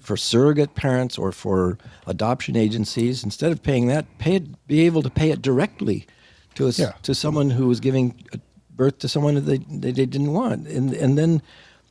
[0.00, 3.22] for surrogate parents or for adoption agencies.
[3.22, 6.06] Instead of paying that, pay it, be able to pay it directly
[6.54, 6.92] to us Yeah.
[7.02, 8.14] to someone who was giving
[8.74, 10.66] birth to someone that they, they, they didn't want.
[10.68, 11.42] And, and then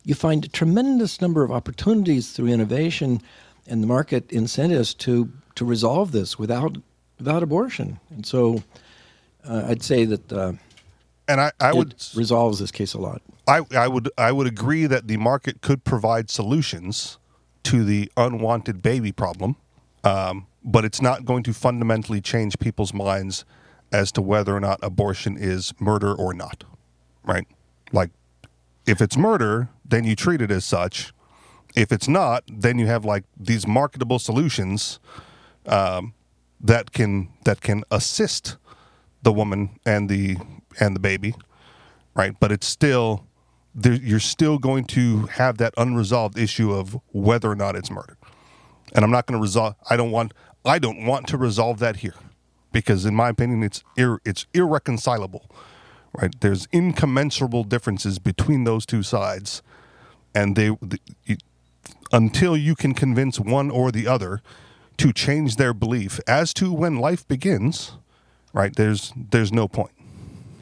[0.04, 3.22] you find a tremendous number of opportunities through innovation
[3.68, 6.78] and the market incentives to, to resolve this without,
[7.18, 8.00] without abortion.
[8.10, 8.64] And so
[9.48, 10.54] uh, I'd say that uh,
[11.28, 13.22] And I, I would it resolves this case a lot.
[13.48, 17.18] I, I would I would agree that the market could provide solutions
[17.64, 19.56] to the unwanted baby problem,
[20.04, 23.46] um, but it's not going to fundamentally change people's minds
[23.92, 26.64] as to whether or not abortion is murder or not.
[27.24, 27.48] Right?
[27.92, 28.12] Like,
[28.86, 31.14] if it's murder, then you treat it as such.
[31.76, 35.00] If it's not, then you have like these marketable solutions
[35.66, 36.14] um,
[36.62, 38.58] that can that can assist
[39.24, 40.38] the woman and the
[40.80, 41.34] and the baby
[42.16, 42.36] right?
[42.40, 43.28] But it's still
[43.74, 48.18] there, you're still going to have that unresolved issue of whether or not it's murder.
[48.94, 49.76] And I'm not going to resolve.
[49.90, 50.34] I don't want.
[50.66, 52.16] I don't want to resolve that here,
[52.72, 55.50] because in my opinion, it's ir, it's irreconcilable.
[56.14, 56.34] Right?
[56.40, 59.62] There's incommensurable differences between those two sides,
[60.36, 61.00] and they the,
[62.14, 64.42] until you can convince one or the other
[64.98, 67.94] to change their belief as to when life begins.
[68.54, 68.74] Right?
[68.76, 69.90] There's there's no point.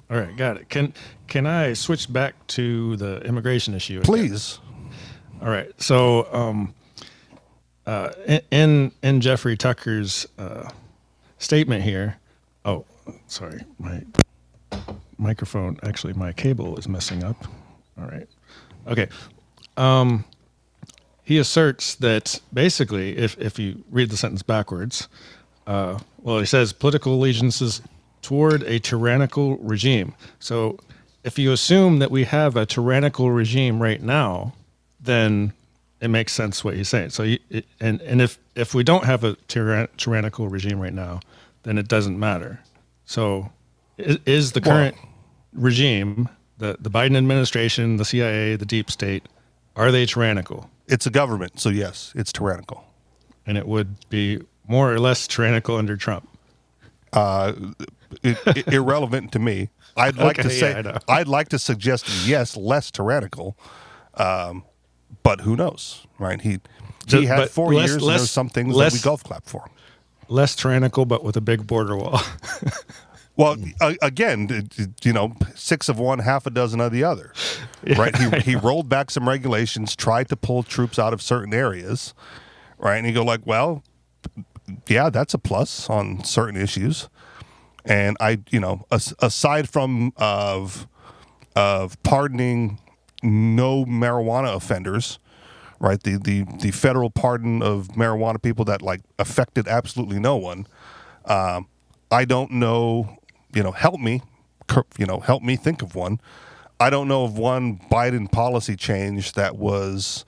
[0.09, 0.69] All right, got it.
[0.69, 0.93] Can
[1.27, 3.99] can I switch back to the immigration issue?
[3.99, 4.05] again?
[4.05, 4.59] Please.
[5.41, 5.69] All right.
[5.81, 6.73] So, um,
[7.85, 10.69] uh, in- in in Jeffrey Tucker's uh,
[11.37, 12.17] statement here.
[12.63, 12.85] Oh,
[13.27, 14.03] sorry, my
[15.17, 15.77] microphone.
[15.83, 17.45] Actually, my cable is messing up.
[17.99, 18.27] All right.
[18.87, 19.07] Okay.
[19.77, 20.25] Um,
[21.23, 25.07] he asserts that basically, if if you read the sentence backwards,
[25.67, 27.81] uh, well, he says political allegiances
[28.21, 30.13] toward a tyrannical regime.
[30.39, 30.79] So,
[31.23, 34.53] if you assume that we have a tyrannical regime right now,
[34.99, 35.53] then
[35.99, 37.11] it makes sense what he's saying.
[37.11, 40.93] So, you, it, and and if if we don't have a tyran- tyrannical regime right
[40.93, 41.19] now,
[41.63, 42.59] then it doesn't matter.
[43.05, 43.51] So,
[43.97, 44.95] is, is the Well- current
[45.53, 46.29] regime
[46.61, 49.23] the the Biden administration, the CIA, the deep state,
[49.75, 50.69] are they tyrannical?
[50.87, 52.83] It's a government, so yes, it's tyrannical.
[53.45, 56.27] And it would be more or less tyrannical under Trump.
[58.23, 59.69] It, it- irrelevant to me.
[59.97, 60.99] I'd like to say yeah.
[61.09, 63.57] I'd like to suggest yes, less tyrannical.
[64.15, 64.63] Um,
[65.23, 66.39] but who knows, right?
[66.41, 66.59] He he
[67.07, 69.61] Just- had four less- years, and there's some things less- that we golf clap for
[69.61, 69.69] him.
[70.29, 72.21] Less tyrannical, but with a big border wall.
[73.37, 73.55] Well,
[74.01, 74.69] again,
[75.03, 77.33] you know, six of one, half a dozen of the other,
[77.97, 78.15] right?
[78.15, 82.13] He, he rolled back some regulations, tried to pull troops out of certain areas,
[82.77, 82.97] right?
[82.97, 83.83] And you go like, well,
[84.87, 87.09] yeah, that's a plus on certain issues.
[87.85, 90.87] And I, you know, aside from of
[91.55, 92.79] of pardoning
[93.23, 95.19] no marijuana offenders,
[95.79, 96.01] right?
[96.01, 100.67] The the the federal pardon of marijuana people that like affected absolutely no one.
[101.25, 101.67] Um,
[102.11, 103.17] I don't know,
[103.53, 104.21] you know, help me,
[104.97, 106.19] you know, help me think of one.
[106.79, 110.25] I don't know of one Biden policy change that was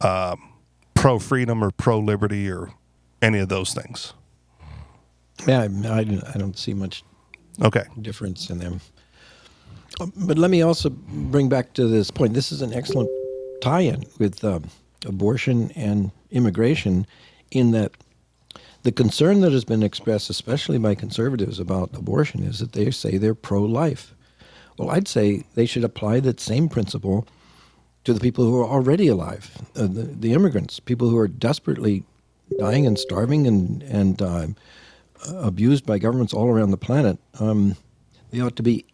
[0.00, 0.52] um,
[0.94, 2.72] pro freedom or pro liberty or
[3.20, 4.14] any of those things.
[5.46, 7.02] Yeah, I, I don't- I don't see much
[7.62, 7.84] Okay.
[8.00, 8.80] difference in them.
[10.00, 12.32] Um, But let me also bring back to this point.
[12.32, 13.10] This is an excellent
[13.60, 14.64] tie-in with um,
[15.04, 17.06] abortion and immigration,
[17.50, 17.92] in that
[18.82, 23.16] the concern that has been expressed, especially by conservatives, about abortion is that they say
[23.16, 24.14] they're pro-life.
[24.78, 27.26] Well, I'd say they should apply that same principle
[28.04, 32.02] to the people who are already alive, uh, the, the immigrants, people who are desperately
[32.58, 34.56] dying and starving and and um,
[35.28, 37.76] abused by governments all around the planet, um,
[38.30, 38.84] they ought to be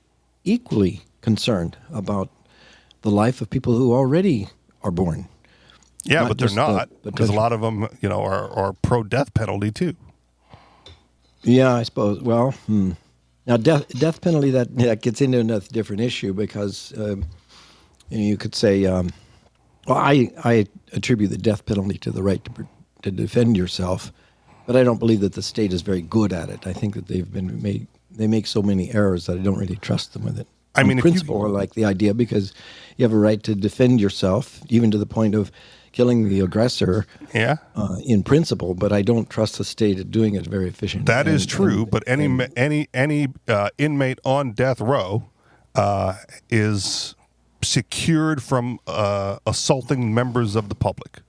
[0.45, 2.31] equally concerned about
[3.03, 4.49] the life of people who already
[4.83, 5.29] are born.
[6.07, 9.03] Yeah, Not but they're not because a lot of them, you know, are, are pro
[9.03, 9.97] death penalty too.
[11.43, 12.23] Yeah, I suppose.
[12.23, 12.93] Well, hmm.
[13.47, 17.25] now death death penalty that that gets into another different issue because um,
[18.09, 19.11] you, know, you could say, um,
[19.87, 22.67] well, I I attribute the death penalty to the right to
[23.03, 24.13] to defend yourself,
[24.67, 26.67] but I don't believe that the state is very good at it.
[26.67, 29.77] I think that they've been made they make so many errors that I don't really
[29.77, 30.47] trust them with it.
[30.75, 32.53] I mean, if you- principle, I like the idea because
[32.97, 35.51] you have a right to defend yourself, even to the point of
[35.97, 37.07] killing the aggressor.
[37.35, 41.07] Yeah, Uh, in principle, but I don't trust the state at doing it very efficiently.
[41.13, 41.83] that is And- true.
[41.83, 45.31] and- but any and- any any uh, inmate on death row
[45.75, 46.15] uh,
[46.51, 47.15] is
[47.63, 51.21] secured from uh, assaulting members of the public,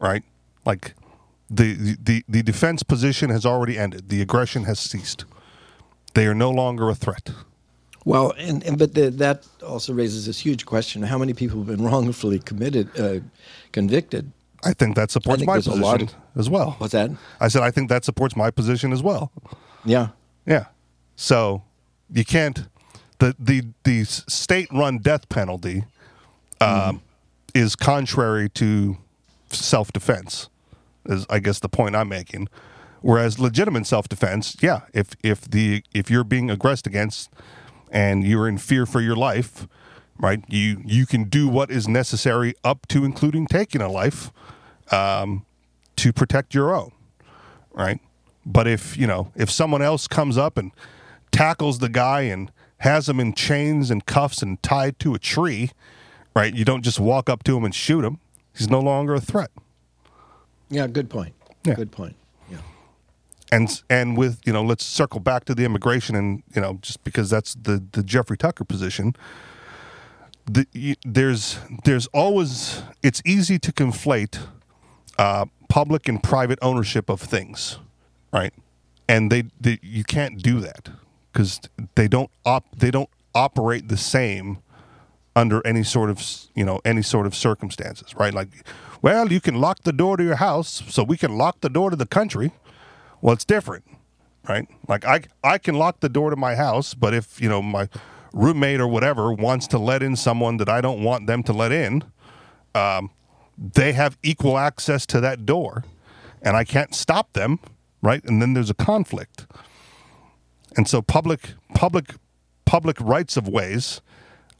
[0.00, 0.24] right?
[0.66, 0.94] Like
[1.48, 4.08] the, the the defense position has already ended.
[4.08, 5.24] The aggression has ceased.
[6.14, 7.30] They are no longer a threat.
[8.04, 11.66] Well, and, and but the, that also raises this huge question: How many people have
[11.66, 13.20] been wrongfully committed, uh,
[13.72, 14.30] convicted?
[14.64, 16.74] I think that supports think my there's a lot position as well.
[16.78, 17.10] What's that?
[17.40, 19.30] I said I think that supports my position as well.
[19.84, 20.08] Yeah,
[20.46, 20.66] Yeah.
[21.16, 21.62] So
[22.10, 22.66] you can't
[23.18, 25.84] the the the state run death penalty
[26.60, 27.02] um,
[27.54, 28.96] is contrary to
[29.50, 30.48] self defense.
[31.06, 32.48] Is I guess the point I'm making.
[33.02, 37.30] Whereas legitimate self defense, yeah, if if the if you're being aggressed against
[37.94, 39.66] and you're in fear for your life,
[40.18, 40.44] right?
[40.48, 44.30] You you can do what is necessary up to including taking a life
[44.92, 45.46] um,
[45.96, 46.92] to protect your own
[47.74, 48.00] right?
[48.46, 50.70] But if you know, if someone else comes up and
[51.32, 55.70] tackles the guy and has him in chains and cuffs and tied to a tree,
[56.34, 56.54] right?
[56.54, 58.18] You don't just walk up to him and shoot him.
[58.56, 59.50] He's no longer a threat.
[60.68, 60.86] yeah.
[60.86, 61.34] Good point.
[61.64, 61.74] Yeah.
[61.74, 62.16] Good point.
[63.52, 67.04] And and with you know, let's circle back to the immigration and you know, just
[67.04, 69.14] because that's the the Jeffrey Tucker position.
[70.46, 74.38] The, y- there's there's always it's easy to conflate
[75.18, 77.78] uh, public and private ownership of things,
[78.32, 78.52] right?
[79.08, 80.88] And they, they you can't do that
[81.32, 81.60] because
[81.94, 84.58] they don't op they don't operate the same
[85.36, 86.22] under any sort of
[86.54, 88.32] you know any sort of circumstances, right?
[88.32, 88.48] Like,
[89.02, 91.90] well, you can lock the door to your house, so we can lock the door
[91.90, 92.52] to the country.
[93.24, 93.86] Well, it's different,
[94.46, 94.68] right?
[94.86, 97.88] Like I I can lock the door to my house, but if you know my
[98.34, 101.72] roommate or whatever wants to let in someone that I don't want them to let
[101.72, 102.04] in,
[102.74, 103.10] um,
[103.56, 105.84] they have equal access to that door,
[106.42, 107.60] and I can't stop them,
[108.02, 108.22] right?
[108.26, 109.46] And then there's a conflict,
[110.76, 112.16] and so public public
[112.66, 114.02] public rights of ways,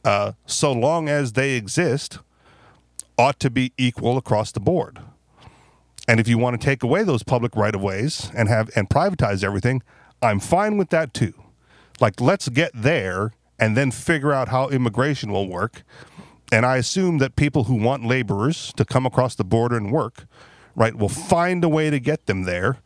[0.03, 2.17] uh, so long as they exist,
[3.15, 5.01] ought to be equal across the board.
[6.07, 8.89] And if you want to take away those public right of ways and have and
[8.89, 9.81] privatize everything,
[10.21, 11.33] I'm fine with that too.
[11.99, 15.83] Like let's get there and then figure out how immigration will work.
[16.51, 20.27] And I assume that people who want laborers to come across the border and work,
[20.75, 22.77] right, will find a way to get them there,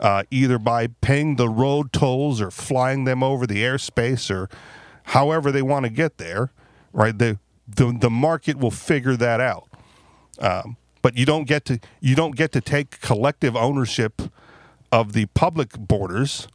[0.00, 4.48] uh, either by paying the road tolls or flying them over the airspace or
[5.04, 6.50] however they want to get there,
[6.92, 7.16] right?
[7.16, 9.68] The the the market will figure that out.
[10.38, 14.22] Um, but you don't get to you don't get to take collective ownership
[14.90, 16.48] of the public borders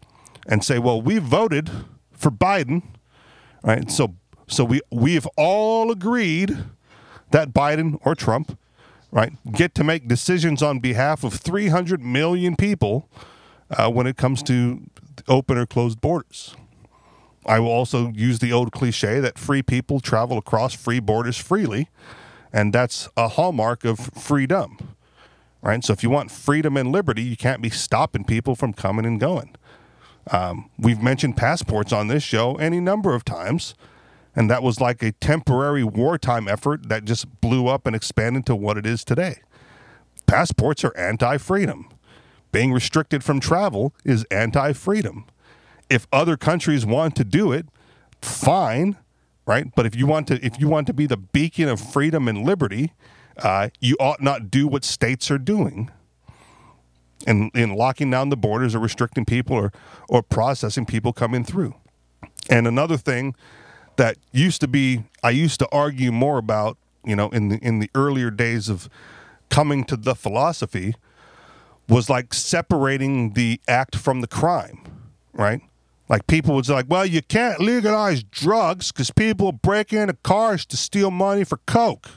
[0.48, 1.70] and say, well, we voted
[2.14, 2.82] for Biden,
[3.64, 3.92] right?
[3.92, 4.16] So
[4.48, 6.58] so we we've all agreed
[7.30, 8.58] that Biden or Trump,
[9.12, 13.08] right, get to make decisions on behalf of 300 million people
[13.70, 14.82] uh, when it comes to
[15.28, 16.56] open or closed borders.
[17.46, 21.88] I will also use the old cliche that free people travel across free borders freely,
[22.52, 24.96] and that's a hallmark of freedom.
[25.62, 25.84] Right?
[25.84, 29.20] So if you want freedom and liberty, you can't be stopping people from coming and
[29.20, 29.56] going.
[30.32, 33.74] Um, we've mentioned passports on this show any number of times,
[34.36, 38.56] and that was like a temporary wartime effort that just blew up and expanded to
[38.56, 39.42] what it is today.
[40.28, 41.90] Passports are anti freedom.
[42.52, 45.26] Being restricted from travel is anti freedom.
[45.90, 47.66] If other countries want to do it,
[48.22, 48.98] fine,
[49.50, 49.66] right?
[49.76, 52.46] But if you want to, if you want to be the beacon of freedom and
[52.46, 52.94] liberty,
[53.36, 55.90] uh, you ought not do what states are doing.
[57.26, 59.74] And in locking down the borders or restricting people or
[60.08, 61.74] or processing people coming through.
[62.48, 63.36] And another thing
[63.96, 67.80] that used to be I used to argue more about, you know, in the in
[67.80, 68.88] the earlier days of
[69.50, 70.94] coming to the philosophy
[71.90, 74.80] was like separating the act from the crime,
[75.34, 75.62] right?
[76.10, 80.66] Like people would say, like, well, you can't legalize drugs because people break into cars
[80.68, 82.10] to steal money for coke.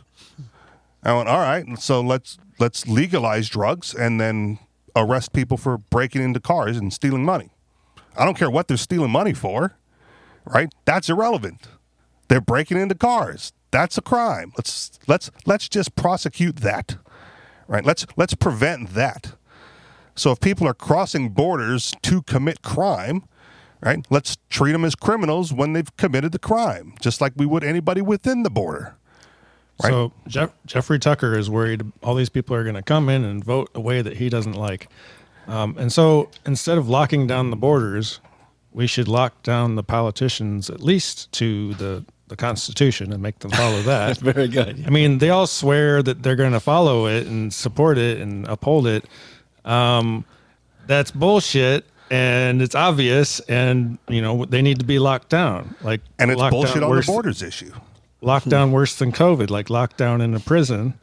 [1.04, 4.58] I went, all right, so let's let's legalize drugs and then
[4.96, 7.50] arrest people for breaking into cars and stealing money.
[8.16, 9.76] I don't care what they're stealing money for,
[10.44, 10.72] right?
[10.84, 11.68] That's irrelevant.
[12.28, 13.52] They're breaking into cars.
[13.72, 14.52] That's a crime.
[14.56, 16.96] Let's let's let's just prosecute that.
[17.68, 17.84] Right?
[17.84, 19.34] Let's let's prevent that.
[20.14, 23.24] So if people are crossing borders to commit crime,
[23.82, 24.04] right?
[24.10, 28.00] Let's treat them as criminals when they've committed the crime, just like we would anybody
[28.00, 28.96] within the border.
[29.82, 29.90] Right.
[29.90, 33.44] So Jeff, Jeffrey Tucker is worried all these people are going to come in and
[33.44, 34.88] vote a way that he doesn't like.
[35.48, 38.20] Um, and so instead of locking down the borders,
[38.72, 43.50] we should lock down the politicians at least to the, the Constitution and make them
[43.50, 44.18] follow that.
[44.18, 44.84] Very good.
[44.86, 48.46] I mean, they all swear that they're going to follow it and support it and
[48.46, 49.04] uphold it.
[49.64, 50.24] Um,
[50.86, 55.74] that's bullshit, and it's obvious, and you know they need to be locked down.
[55.82, 57.72] Like, And it's bullshit on worse- the borders issue.
[58.22, 60.94] Lockdown worse than COVID, like lockdown in a prison,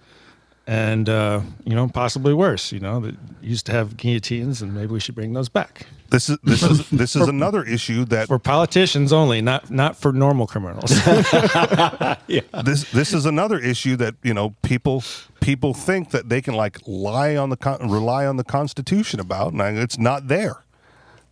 [0.67, 2.71] and uh, you know possibly worse.
[2.71, 6.29] You know that used to have guillotines, and maybe we should bring those back This
[6.29, 10.45] is this is this is another issue that for politicians only, not not for normal
[10.47, 10.91] criminals.
[12.27, 12.41] yeah.
[12.63, 15.03] this this is another issue that you know people
[15.41, 19.53] people think that they can like lie on the con- rely on the Constitution about,
[19.53, 20.63] and it's not there.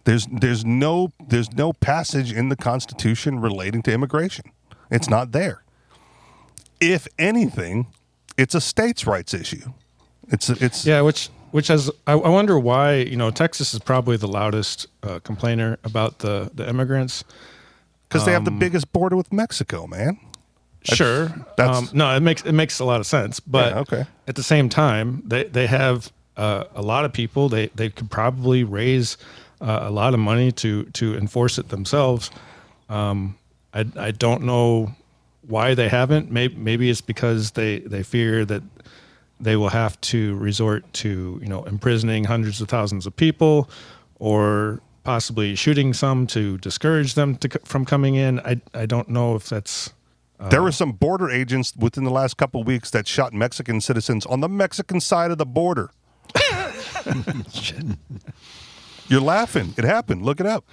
[0.08, 4.46] There's there's no there's no passage in the Constitution relating to immigration.
[4.90, 5.64] It's not there.
[6.80, 7.88] If anything,
[8.38, 9.74] it's a states' rights issue.
[10.30, 14.16] It's it's Yeah, which which has I, I wonder why you know Texas is probably
[14.16, 17.26] the loudest uh, complainer about the the immigrants.
[18.08, 20.18] because they have um, the biggest border with Mexico, man.
[20.84, 21.26] Sure,
[21.58, 24.06] that's- um, no, it makes it makes a lot of sense, but Yeah, okay.
[24.26, 27.50] at the same time, they they have uh, a lot of people.
[27.50, 29.18] They they could probably raise
[29.62, 32.32] uh, a lot of money to to enforce it themselves.
[32.90, 33.38] Um,
[33.74, 34.96] I I don't know
[35.48, 36.32] why they haven't.
[36.32, 38.64] Maybe maybe it's because they they fear that
[39.40, 43.70] they will have to resort to you know imprisoning hundreds of thousands of people
[44.20, 49.36] or possibly shooting some to discourage them to, from coming in i i don't know
[49.36, 49.94] if that's
[50.50, 54.26] There were some border agents within the last couple of weeks that shot Mexican citizens
[54.26, 55.90] on the Mexican side of the border.
[59.08, 59.74] You're laughing.
[59.78, 60.24] It happened.
[60.24, 60.66] Look it up.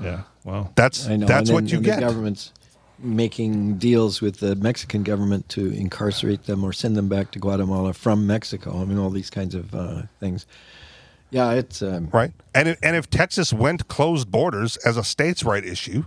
[0.00, 1.26] yeah well That's I know.
[1.26, 1.96] that's and what you and get.
[2.00, 2.52] The government's
[2.98, 7.92] making deals with the Mexican government to incarcerate them or send them back to Guatemala
[7.92, 8.80] from Mexico.
[8.80, 10.46] I mean, all these kinds of uh, things.
[11.30, 12.32] Yeah, it's um, right?
[12.54, 16.04] And if, and if Texas went closed borders as a states' right issue,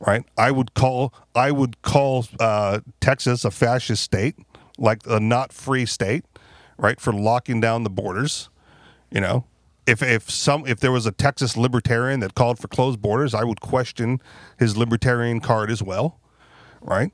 [0.00, 0.24] right?
[0.36, 4.34] I would call I would call uh, Texas a fascist state,
[4.76, 6.24] like a not free state,
[6.76, 7.00] right?
[7.00, 8.48] For locking down the borders,
[9.10, 9.44] you know.
[9.88, 13.42] If if some if there was a Texas libertarian that called for closed borders, I
[13.44, 14.20] would question
[14.58, 16.20] his libertarian card as well,
[16.82, 17.10] right?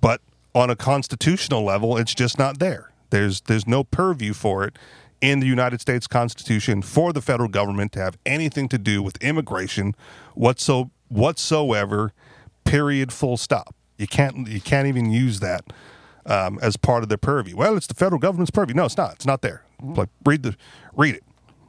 [0.00, 0.20] But
[0.52, 2.90] on a constitutional level, it's just not there.
[3.10, 4.76] There's there's no purview for it
[5.20, 9.16] in the United States Constitution for the federal government to have anything to do with
[9.22, 9.94] immigration
[10.34, 12.12] whatso whatsoever.
[12.64, 13.12] Period.
[13.12, 13.76] Full stop.
[13.98, 15.64] You can't you can't even use that
[16.26, 17.56] um, as part of their purview.
[17.56, 18.74] Well, it's the federal government's purview.
[18.74, 19.14] No, it's not.
[19.14, 19.62] It's not there.
[19.80, 20.56] Like read the
[20.94, 21.22] read it.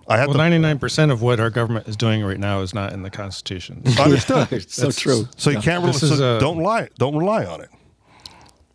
[0.10, 2.94] I had well the 99% of what our government is doing right now is not
[2.94, 4.52] in the constitution understood.
[4.54, 5.28] it's so true.
[5.36, 7.70] So you can't rely, This is so a- don't lie don't rely on it.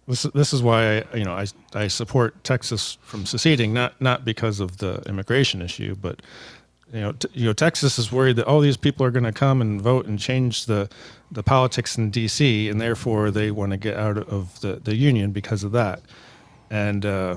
[0.07, 4.25] this this is why I, you know I I support Texas from seceding, not not
[4.25, 6.21] because of the immigration issue, but
[6.93, 9.33] you know t- you know Texas is worried that all these people are going to
[9.33, 10.89] come and vote and change the
[11.31, 12.69] the politics in D.C.
[12.69, 16.03] and therefore they want to get out of the the union because of that,
[16.69, 17.37] and uh,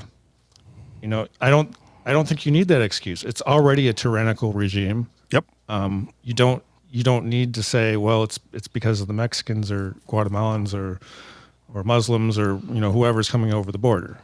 [1.02, 1.74] you know I don't
[2.06, 3.24] I don't think you need that excuse.
[3.24, 5.10] It's already a tyrannical regime.
[5.32, 5.46] Yep.
[5.70, 9.72] Um, you don't you don't need to say well it's it's because of the Mexicans
[9.72, 11.00] or Guatemalans or
[11.74, 14.20] or Muslims or you know whoever's coming over the border.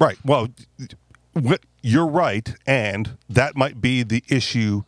[0.00, 0.16] Right.
[0.24, 0.48] Well,
[1.82, 4.82] you're right, and that might be the issue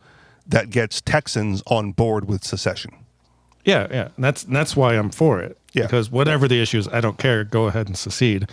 [0.47, 2.91] that gets Texans on board with secession.
[3.65, 5.57] Yeah, yeah, and that's and that's why I'm for it.
[5.73, 5.83] Yeah.
[5.83, 7.43] because whatever the issue is, I don't care.
[7.43, 8.49] Go ahead and secede.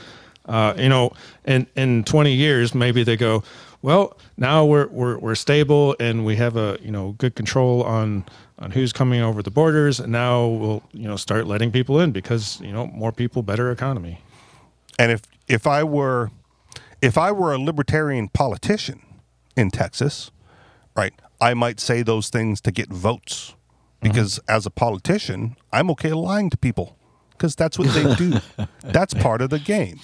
[0.46, 1.12] Uh, you know,
[1.44, 3.42] in in 20 years, maybe they go,
[3.82, 8.24] well, now we're we're we're stable and we have a you know good control on
[8.58, 12.12] on who's coming over the borders, and now we'll you know start letting people in
[12.12, 14.20] because you know more people, better economy.
[14.98, 16.30] And if if I were
[17.02, 19.02] if I were a libertarian politician
[19.56, 20.30] in Texas,
[20.96, 23.54] right, I might say those things to get votes.
[24.00, 26.98] Because as a politician, I'm okay lying to people
[27.36, 28.38] because that's what they do.
[28.82, 30.00] that's part of the game.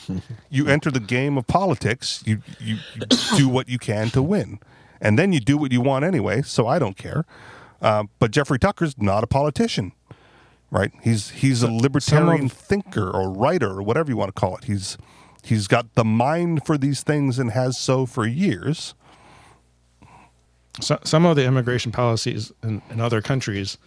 [0.51, 3.07] You enter the game of politics, you, you you
[3.37, 4.61] do what you can to win.
[5.01, 7.25] And then you do what you want anyway, so I don't care.
[7.81, 9.93] Uh, but Jeffrey Tucker's not a politician
[10.71, 10.93] right?
[11.03, 14.65] He's he's a libertarian thinker or writer or whatever you want to call it.
[14.65, 14.97] He's
[15.43, 18.95] he's got the mind for these things and has so for years.
[20.81, 23.79] so, some of the immigration policies in, in other countries,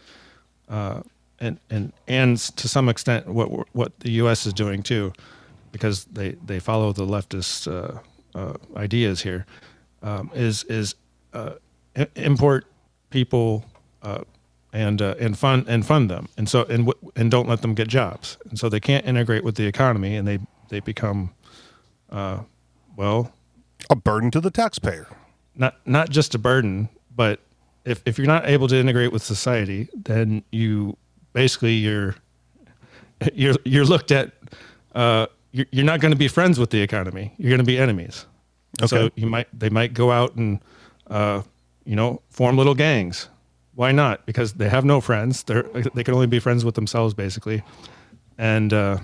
[0.69, 1.01] uh,
[1.43, 4.45] and and and to some extent what what the U.S.
[4.45, 5.13] is doing too,
[5.71, 7.99] because they they follow the leftist uh,
[8.39, 9.45] uh, ideas here,
[10.03, 10.95] um, is is
[11.33, 11.53] uh,
[12.15, 12.65] import
[13.09, 13.65] people
[14.03, 14.23] uh,
[14.73, 17.73] and uh, and fund and fund them, and so and w- and don't let them
[17.75, 20.39] get jobs, and so they can't integrate with the economy, and they
[20.69, 21.31] they become,
[22.11, 22.39] uh,
[22.97, 23.31] well,
[23.89, 25.07] A burden to the taxpayer.
[25.55, 27.39] not not just a burden, but
[27.85, 30.97] if if you're not able to integrate with society, then you
[31.33, 32.15] basically you're
[33.33, 34.31] you're you're looked at.
[34.95, 37.33] Uh, you're, you're not going to be friends with the economy.
[37.37, 38.25] You're going to be enemies.
[38.81, 38.87] Okay.
[38.87, 40.59] So you might they might go out and
[41.07, 41.41] uh,
[41.85, 43.29] you know form little gangs.
[43.75, 44.25] Why not?
[44.25, 45.43] Because they have no friends.
[45.43, 45.63] They're
[45.93, 47.63] they can only be friends with themselves basically,
[48.37, 48.97] and uh,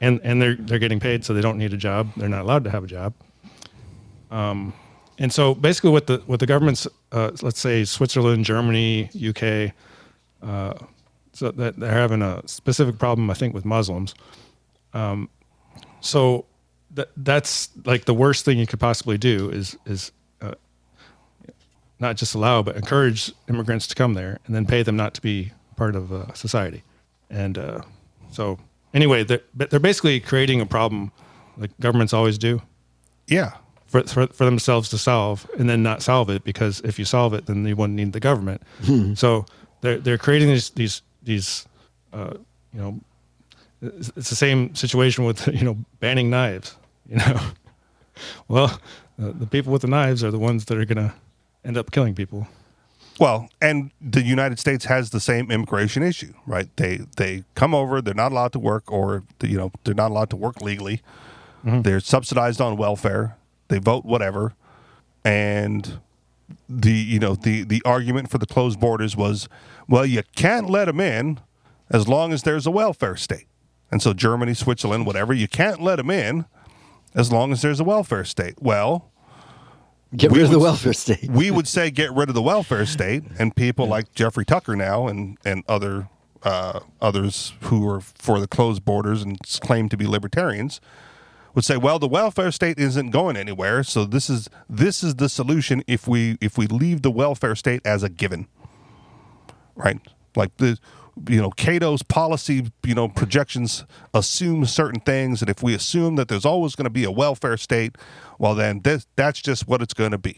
[0.00, 2.10] and and they're they're getting paid, so they don't need a job.
[2.16, 3.14] They're not allowed to have a job.
[4.30, 4.72] Um,
[5.18, 9.72] And so basically, what the what the governments, uh, let's say Switzerland, Germany, UK,
[10.42, 10.74] uh,
[11.36, 14.14] so that they're having a specific problem, I think, with Muslims.
[14.94, 15.28] Um,
[16.00, 16.46] so
[16.94, 20.54] that that's like the worst thing you could possibly do is is uh,
[21.98, 25.20] not just allow but encourage immigrants to come there and then pay them not to
[25.20, 26.82] be part of uh, society.
[27.30, 27.80] And uh,
[28.30, 28.58] so
[28.94, 31.10] anyway, they're, they're basically creating a problem
[31.58, 32.60] like governments always do
[33.28, 33.52] Yeah.
[33.86, 37.34] for, for for themselves to solve and then not solve it because if you solve
[37.34, 38.62] it then you wouldn't need the government
[39.14, 39.44] so
[39.80, 41.66] they're they're creating these these these
[42.12, 42.34] uh,
[42.72, 43.00] you know
[43.82, 46.76] it's, it's the same situation with you know banning knives
[47.08, 47.38] you know
[48.48, 48.80] well
[49.22, 51.14] uh, the people with the knives are the ones that are going to
[51.64, 52.48] end up killing people
[53.18, 56.68] Well, and the United States has the same immigration issue, right?
[56.76, 60.28] They they come over, they're not allowed to work, or you know they're not allowed
[60.30, 61.00] to work legally.
[61.82, 63.36] They're subsidized on welfare.
[63.68, 64.52] They vote whatever,
[65.24, 65.98] and
[66.68, 69.48] the you know the the argument for the closed borders was,
[69.88, 71.40] well, you can't let them in
[71.90, 73.46] as long as there's a welfare state,
[73.90, 76.44] and so Germany, Switzerland, whatever, you can't let them in
[77.14, 78.54] as long as there's a welfare state.
[78.60, 79.10] Well,
[80.16, 81.28] Get We rid of the would- welfare state.
[81.30, 85.08] we would say get rid of the welfare state, and people like Jeffrey Tucker now
[85.08, 86.08] and and other
[86.44, 90.80] uh, others who are for the closed borders and claim to be libertarians
[91.56, 95.28] would say, well, the welfare state isn't going anywhere, so this is this is the
[95.28, 98.46] solution if we if we leave the welfare state as a given,
[99.74, 99.98] right?
[100.36, 100.78] Like the
[101.28, 106.28] you know Cato's policy you know projections assume certain things, and if we assume that
[106.28, 107.96] there's always going to be a welfare state,
[108.38, 110.36] well then this, that's just what it's going to be.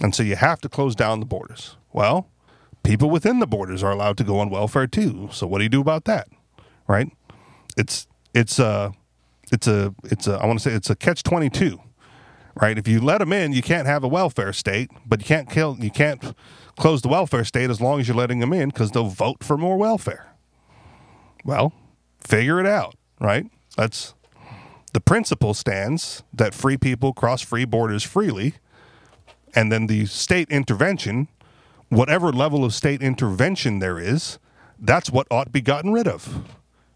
[0.00, 1.76] And so you have to close down the borders.
[1.92, 2.28] Well,
[2.82, 5.28] people within the borders are allowed to go on welfare too.
[5.32, 6.28] So what do you do about that?
[6.88, 7.12] Right?
[7.76, 8.94] It's it's a
[9.52, 11.80] it's a it's a I want to say it's a catch 22.
[12.60, 12.76] Right?
[12.76, 15.76] If you let them in, you can't have a welfare state, but you can't kill
[15.80, 16.34] you can't
[16.76, 19.56] close the welfare state as long as you're letting them in cuz they'll vote for
[19.56, 20.34] more welfare.
[21.44, 21.72] Well,
[22.20, 23.46] figure it out, right?
[23.76, 24.14] That's
[24.92, 28.54] the principle stands that free people cross free borders freely
[29.54, 31.28] and then the state intervention,
[31.88, 34.38] whatever level of state intervention there is,
[34.78, 36.42] that's what ought to be gotten rid of.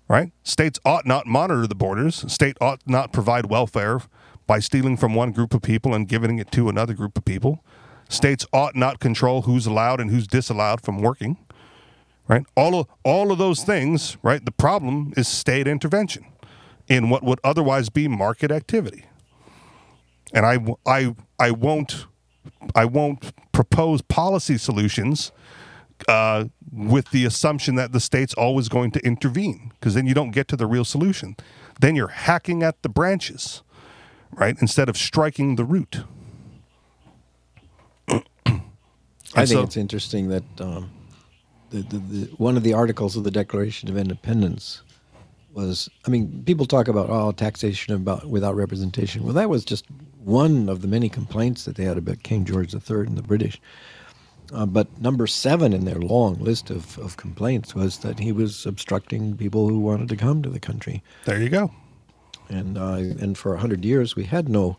[0.09, 0.33] Right?
[0.43, 2.31] States ought not monitor the borders.
[2.33, 4.01] State ought not provide welfare
[4.47, 7.65] by stealing from one group of people and giving it to another group of people.
[8.09, 11.37] States ought not control who's allowed and who's disallowed from working.
[12.29, 12.45] Right?
[12.57, 14.45] All of all of those things, right?
[14.45, 16.27] The problem is state intervention
[16.89, 19.05] in what would otherwise be market activity.
[20.33, 22.07] And I, I, I won't
[22.75, 25.31] I won't propose policy solutions
[26.09, 30.31] uh, with the assumption that the state's always going to intervene, because then you don't
[30.31, 31.37] get to the real solution.
[31.81, 33.63] Then you're hacking at the branches,
[34.33, 36.05] right, instead of striking the root.
[38.09, 38.21] I
[39.35, 40.91] think so- it's interesting that um,
[41.71, 44.83] the, the, the, one of the articles of the Declaration of Independence
[45.53, 49.25] was, I mean, people talk about oh taxation about without representation.
[49.25, 49.87] Well, that was just
[50.23, 53.61] one of the many complaints that they had about King George III and the British.
[54.53, 58.65] Uh, but number seven in their long list of, of complaints was that he was
[58.65, 61.03] obstructing people who wanted to come to the country.
[61.25, 61.73] There you go.
[62.49, 64.79] And uh, and for a hundred years we had no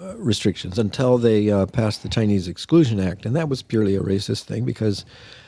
[0.00, 4.00] uh, restrictions until they uh, passed the Chinese Exclusion Act, and that was purely a
[4.00, 5.04] racist thing because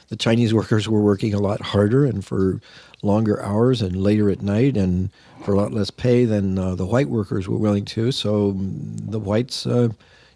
[0.08, 2.60] the Chinese workers were working a lot harder and for
[3.02, 5.10] longer hours and later at night and
[5.44, 8.10] for a lot less pay than uh, the white workers were willing to.
[8.10, 9.90] So mm, the whites uh,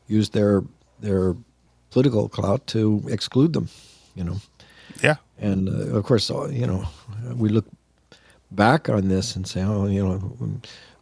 [0.06, 0.62] used their
[1.00, 1.34] their
[1.91, 3.68] political clout to exclude them.
[4.14, 4.36] You know.
[5.03, 5.16] Yeah.
[5.38, 6.84] And uh, of course, uh, you know,
[7.34, 7.66] we look
[8.51, 10.18] back on this and say, oh, you know,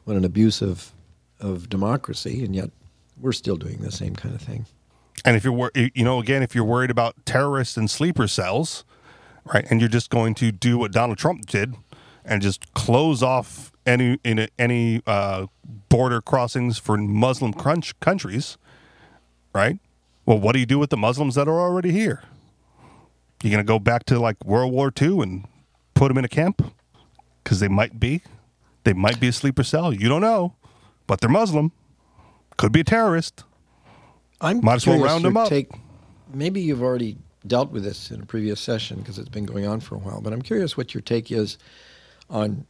[0.05, 0.93] what an abuse of,
[1.41, 2.71] of democracy, and yet
[3.21, 4.67] we're still doing the same kind of thing.
[5.25, 8.85] And if you're, wor- you know, again, if you're worried about terrorists and sleeper cells,
[9.53, 11.75] right, and you're just going to do what Donald Trump did
[12.25, 15.47] and just close off any in a, any uh,
[15.89, 18.59] border crossings for Muslim crunch countries,
[19.55, 19.79] right?
[20.29, 22.23] Well, what do you do with the Muslims that are already here?
[23.43, 25.49] You gonna go back to like World War II and
[25.95, 26.71] put them in a camp
[27.43, 28.21] because they might be,
[28.85, 29.91] they might be a sleeper cell.
[29.91, 30.55] You don't know,
[31.07, 31.73] but they're Muslim.
[32.59, 33.45] Could be a terrorist.
[34.39, 35.49] I'm Might as well round them up.
[35.49, 35.71] Take,
[36.35, 37.17] maybe you've already
[37.47, 40.21] dealt with this in a previous session because it's been going on for a while,
[40.21, 41.57] but I'm curious what your take is
[42.29, 42.67] on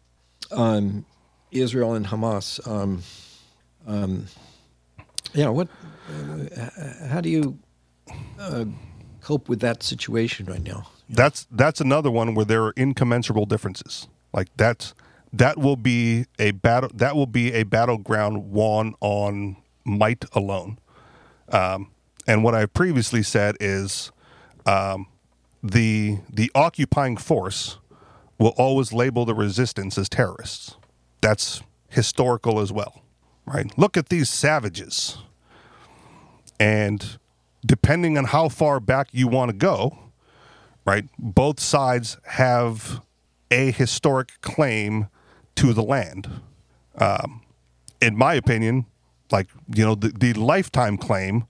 [0.53, 1.05] on
[1.51, 2.65] Israel and Hamas.
[2.69, 3.03] Um,
[3.85, 4.27] um,
[5.35, 5.69] yeah, what?
[6.09, 7.59] Uh, how do you
[8.39, 8.65] uh,
[9.21, 10.87] cope with that situation right now?
[11.09, 14.09] that's that's another one where there are incommensurable differences.
[14.33, 14.95] Like that's
[15.33, 20.79] that will be a battle that will be a battleground won on might alone.
[21.51, 21.91] Um,
[22.27, 24.13] and what I previously said is
[24.67, 25.07] um,
[25.63, 27.79] the the occupying force
[28.39, 30.77] will always label the resistance as terrorists.
[31.21, 33.03] That's historical as well,
[33.49, 33.77] right?
[33.79, 35.19] Look at these savages.
[36.61, 37.19] And
[37.65, 39.99] depending on how far back you want to go,
[40.85, 41.05] right?
[41.19, 43.01] Both sides have
[43.51, 45.09] a historic claim
[45.57, 46.29] to the land.
[46.97, 47.43] Um,
[48.01, 48.87] in my opinion,
[49.31, 51.45] like, you know, the, the lifetime claim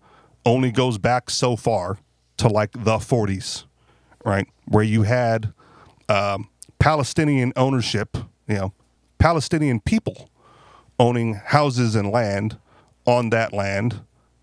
[0.44, 1.98] only goes back so far
[2.38, 3.64] to like the 40s,
[4.24, 4.46] right?
[4.66, 5.52] Where you had
[6.08, 8.72] um, Palestinian ownership, you know,
[9.18, 10.27] Palestinian people
[10.98, 12.58] owning houses and land
[13.06, 14.02] on that land.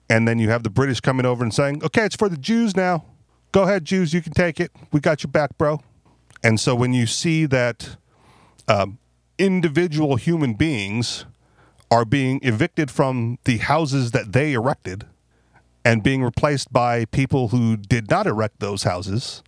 [0.10, 2.76] And then you have the British coming over and saying, okay, it's for the Jews
[2.76, 3.06] now.
[3.51, 4.72] Go ahead, Jews, you can take it.
[4.91, 5.82] We got your back, bro.
[6.43, 7.97] And so when you see that
[8.68, 8.99] um,
[9.38, 11.26] individual human beings
[11.89, 15.06] are being evicted from the houses that they erected
[15.84, 19.43] and being replaced by people who did not erect those houses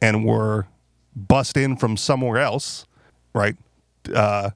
[0.00, 0.66] and were
[1.14, 2.86] bussed in from somewhere else,
[3.34, 3.56] right?
[4.14, 4.50] Uh,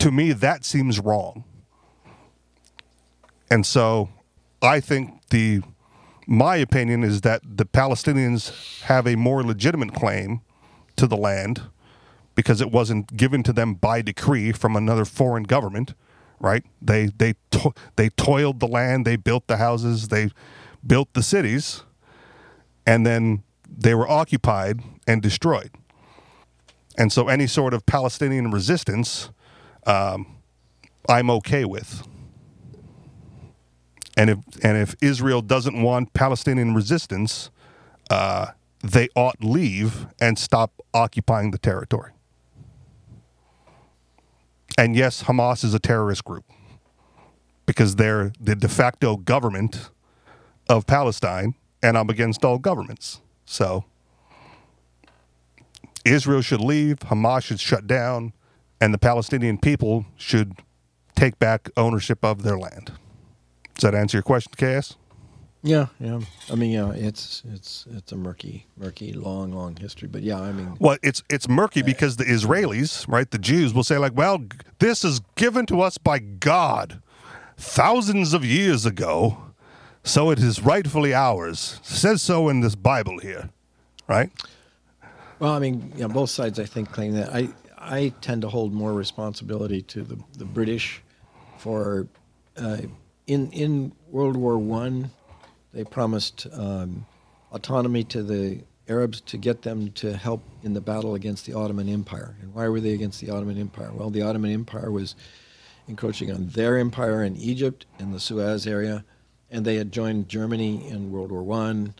[0.00, 1.44] to me, that seems wrong.
[3.50, 4.08] And so
[4.62, 5.62] I think the
[6.26, 10.42] my opinion is that the Palestinians have a more legitimate claim
[10.96, 11.62] to the land
[12.36, 15.94] because it wasn't given to them by decree from another foreign government,
[16.38, 16.64] right?
[16.80, 20.30] They they to- they toiled the land, they built the houses, they
[20.86, 21.82] built the cities,
[22.86, 25.70] and then they were occupied and destroyed.
[26.96, 29.30] And so any sort of Palestinian resistance,
[29.86, 30.26] um,
[31.08, 32.06] I'm okay with.
[34.16, 37.50] And if and if Israel doesn't want Palestinian resistance,
[38.10, 38.48] uh,
[38.82, 42.12] they ought leave and stop occupying the territory.
[44.76, 46.44] And yes, Hamas is a terrorist group
[47.66, 49.90] because they're the de facto government
[50.68, 53.20] of Palestine, and I'm against all governments.
[53.44, 53.84] So
[56.04, 58.32] Israel should leave, Hamas should shut down,
[58.80, 60.54] and the Palestinian people should
[61.14, 62.92] take back ownership of their land.
[63.74, 64.96] Does that answer your question, Cass?
[65.62, 66.20] Yeah, yeah.
[66.50, 70.08] I mean, yeah, it's it's it's a murky, murky, long, long history.
[70.08, 73.84] But yeah, I mean, Well, it's it's murky because the Israelis, right, the Jews will
[73.84, 74.42] say like, "Well,
[74.78, 77.02] this is given to us by God
[77.58, 79.36] thousands of years ago,
[80.02, 83.50] so it is rightfully ours." says so in this Bible here,
[84.08, 84.30] right?
[85.40, 87.34] well, I mean, yeah, both sides I think claim that.
[87.34, 87.50] I
[87.80, 91.02] I tend to hold more responsibility to the the British
[91.58, 92.08] for
[92.56, 92.78] uh,
[93.26, 95.10] in in World War One,
[95.72, 97.06] they promised um,
[97.52, 101.88] autonomy to the Arabs to get them to help in the battle against the Ottoman
[101.88, 102.36] Empire.
[102.42, 103.92] And why were they against the Ottoman Empire?
[103.92, 105.14] Well, the Ottoman Empire was
[105.86, 109.04] encroaching on their empire in Egypt in the Suez area,
[109.50, 111.94] and they had joined Germany in World War One,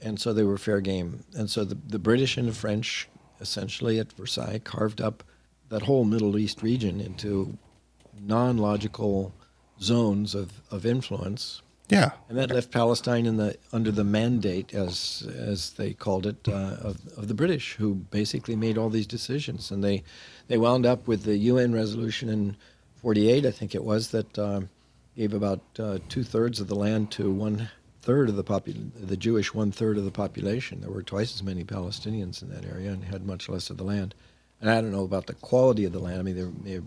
[0.00, 1.24] and so they were fair game.
[1.36, 3.08] And so the, the British and the French,
[3.40, 5.22] essentially at Versailles, carved up
[5.68, 7.56] that whole Middle East region into
[8.20, 9.32] non-logical
[9.80, 11.62] zones of, of influence.
[11.88, 12.12] Yeah.
[12.28, 16.76] And that left Palestine in the under the mandate, as as they called it, uh,
[16.80, 20.02] of, of the British, who basically made all these decisions, and they
[20.48, 22.56] they wound up with the UN resolution in
[22.96, 24.68] '48, I think it was, that um,
[25.16, 27.70] gave about uh, two thirds of the land to one
[28.02, 30.80] third of the popul- the Jewish one third of the population.
[30.80, 33.84] There were twice as many Palestinians in that area, and had much less of the
[33.84, 34.14] land.
[34.60, 36.18] And I don't know about the quality of the land.
[36.18, 36.84] I mean, there may have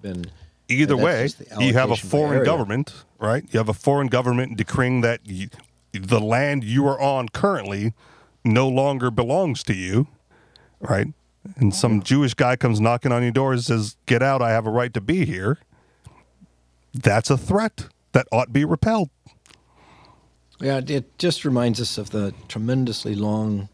[0.00, 0.26] been
[0.68, 3.44] Either way, you have a foreign government, right?
[3.50, 5.48] You have a foreign government decreeing that you,
[5.92, 7.92] the land you are on currently
[8.44, 10.06] no longer belongs to you,
[10.80, 11.08] right?
[11.56, 14.40] And some Jewish guy comes knocking on your door and says, "Get out!
[14.40, 15.58] I have a right to be here."
[16.94, 19.10] That's a threat that ought to be repelled.
[20.62, 23.68] Yeah, it- just reminds us of the tremendously long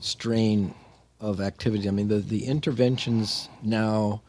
[0.00, 0.74] strain
[1.20, 1.88] of activity.
[1.88, 4.20] I mean, the, the interventions now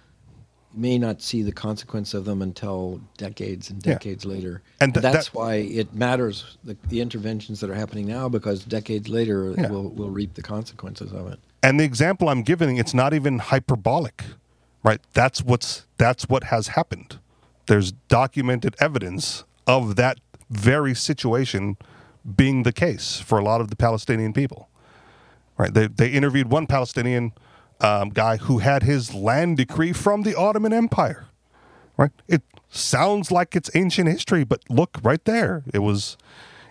[0.74, 3.94] may not see the consequence of them until decades and Yeah.
[3.94, 4.62] decades later.
[4.82, 8.64] And th- that's that- why it matters, the, the interventions that are happening now, because
[8.64, 9.70] decades later Yeah.
[9.70, 11.40] we'll, we'll reap the consequences of it.
[11.64, 14.24] And the example I'm giving, it's not even hyperbolic,
[14.84, 15.02] right?
[15.14, 17.20] That's what's that's what has happened.
[17.68, 21.78] There's documented evidence of that very situation
[22.36, 24.70] being the case for a lot of the Palestinian people.
[25.58, 25.74] Right?
[25.74, 27.34] They they interviewed one Palestinian
[27.80, 31.28] um, guy who had his land decree from the Ottoman Empire.
[31.98, 32.12] Right?
[32.28, 35.64] It sounds like it's ancient history, but look right there.
[35.74, 36.18] It was,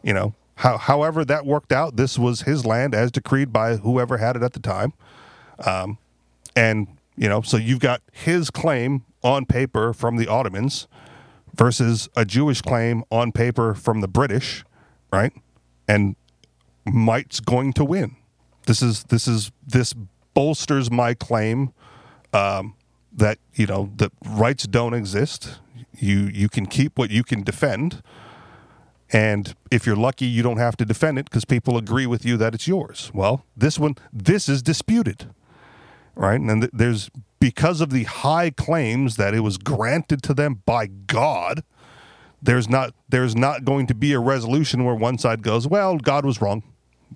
[0.02, 1.96] you know, how, however that worked out.
[1.96, 4.92] This was his land as decreed by whoever had it at the time.
[5.64, 5.98] Um,
[6.55, 10.88] and you know, so you've got his claim on paper from the Ottomans
[11.55, 14.64] versus a Jewish claim on paper from the British,
[15.12, 15.32] right?
[15.87, 16.16] And
[16.87, 18.16] might's going to win.
[18.66, 19.95] This is this is this
[20.32, 21.72] bolsters my claim
[22.32, 22.74] um,
[23.12, 25.59] that you know that rights don't exist.
[25.93, 28.03] You you can keep what you can defend,
[29.11, 32.37] and if you're lucky, you don't have to defend it because people agree with you
[32.39, 33.11] that it's yours.
[33.14, 35.26] Well, this one this is disputed,
[36.14, 36.41] right?
[36.41, 40.87] And th- there's because of the high claims that it was granted to them by
[40.87, 41.62] God.
[42.45, 46.26] There's not there's not going to be a resolution where one side goes, well, God
[46.26, 46.62] was wrong,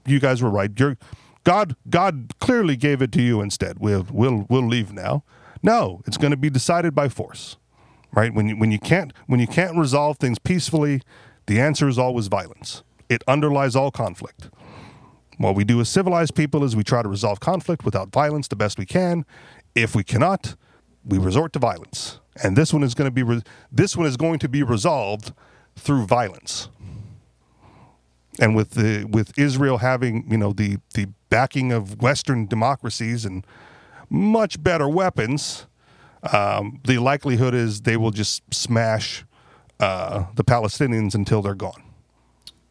[0.07, 0.71] you guys were right.
[0.79, 0.97] You're
[1.45, 3.79] God God clearly gave it to you instead.
[3.79, 5.25] We'll we'll we'll leave now.
[5.63, 7.57] No, it's going to be decided by force.
[8.13, 8.33] Right?
[8.33, 11.03] When you when you can't when you can't resolve things peacefully,
[11.47, 12.83] the answer is always violence.
[13.11, 14.49] It underlies all conflict.
[15.37, 18.57] What we do as civilized people is we try to resolve conflict without violence the
[18.57, 19.25] best we can.
[19.75, 20.57] If we cannot,
[21.05, 22.19] we resort to violence.
[22.43, 25.33] And this one is going to be re- this one is going to be resolved
[25.77, 26.69] through violence
[28.39, 33.47] and with the with Israel having you know the the backing of Western democracies and
[34.09, 35.67] much better weapons,
[36.33, 39.25] um, the likelihood is they will just smash
[39.81, 41.83] uh, the Palestinians until they're gone.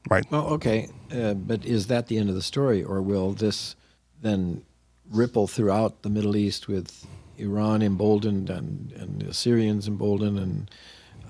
[0.10, 0.26] Right?
[0.32, 3.76] Well, okay, uh, but is that the end of the story, or will this
[4.22, 4.64] then
[5.12, 7.06] ripple throughout the Middle East with
[7.38, 10.72] Iran emboldened and, and the Syrians emboldened and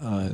[0.02, 0.30] uh,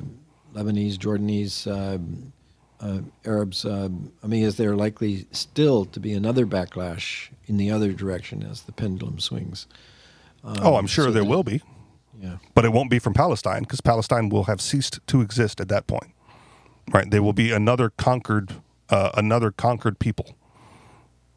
[0.53, 2.33] Lebanese, Jordanese, um,
[2.79, 3.65] uh, Arabs?
[3.65, 3.89] Uh,
[4.23, 8.61] I mean, is there likely still to be another backlash in the other direction as
[8.63, 9.67] the pendulum swings?
[10.43, 11.61] oh, I'm sure so there the- will be,
[12.21, 12.37] Yeah.
[12.53, 15.87] but it won't be from Palestine because Palestine will have ceased to exist at that
[15.87, 16.11] point.
[16.91, 17.09] Right?
[17.09, 18.55] They will be another conquered
[18.89, 20.35] uh, another conquered people.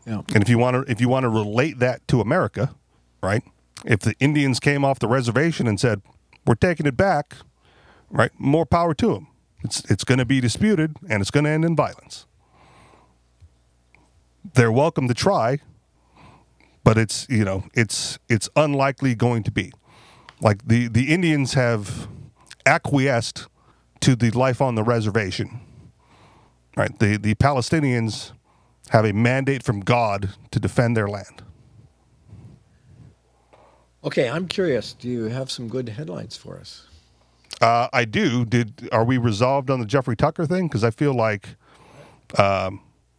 [0.04, 0.22] Yeah.
[0.34, 2.74] And if you want to if you want to relate that to America,
[3.22, 3.44] right?
[3.86, 6.02] If the Indians came off the reservation and said,
[6.46, 7.36] "We're taking it back,"
[8.10, 8.32] right?
[8.38, 9.28] More power to them.
[9.62, 12.26] It's it's going to be disputed and it's going to end in violence.
[14.54, 15.60] They're welcome to try,
[16.84, 19.72] but it's, you know, it's it's unlikely going to be.
[20.40, 22.08] Like the the Indians have
[22.66, 23.46] acquiesced
[24.00, 25.60] to the life on the reservation
[26.76, 26.96] Right.
[26.98, 28.32] The the Palestinians
[28.90, 31.42] have a mandate from God to defend their land.
[34.06, 34.92] Okay, I'm curious.
[34.94, 36.86] Do you have some good headlines for us?
[37.60, 38.44] Uh, I do.
[38.44, 40.68] Did are we resolved on the Jeffrey Tucker thing?
[40.68, 41.48] Because I feel like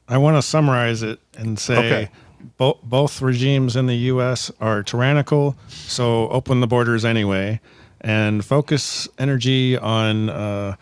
[0.07, 2.11] I want to summarize it and say Okay.
[2.57, 4.51] bo- both regimes in the U.S.
[4.61, 7.59] are tyrannical, so open the borders anyway,
[8.01, 10.75] and focus energy on uh,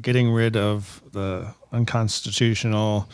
[0.00, 3.08] getting rid of the unconstitutional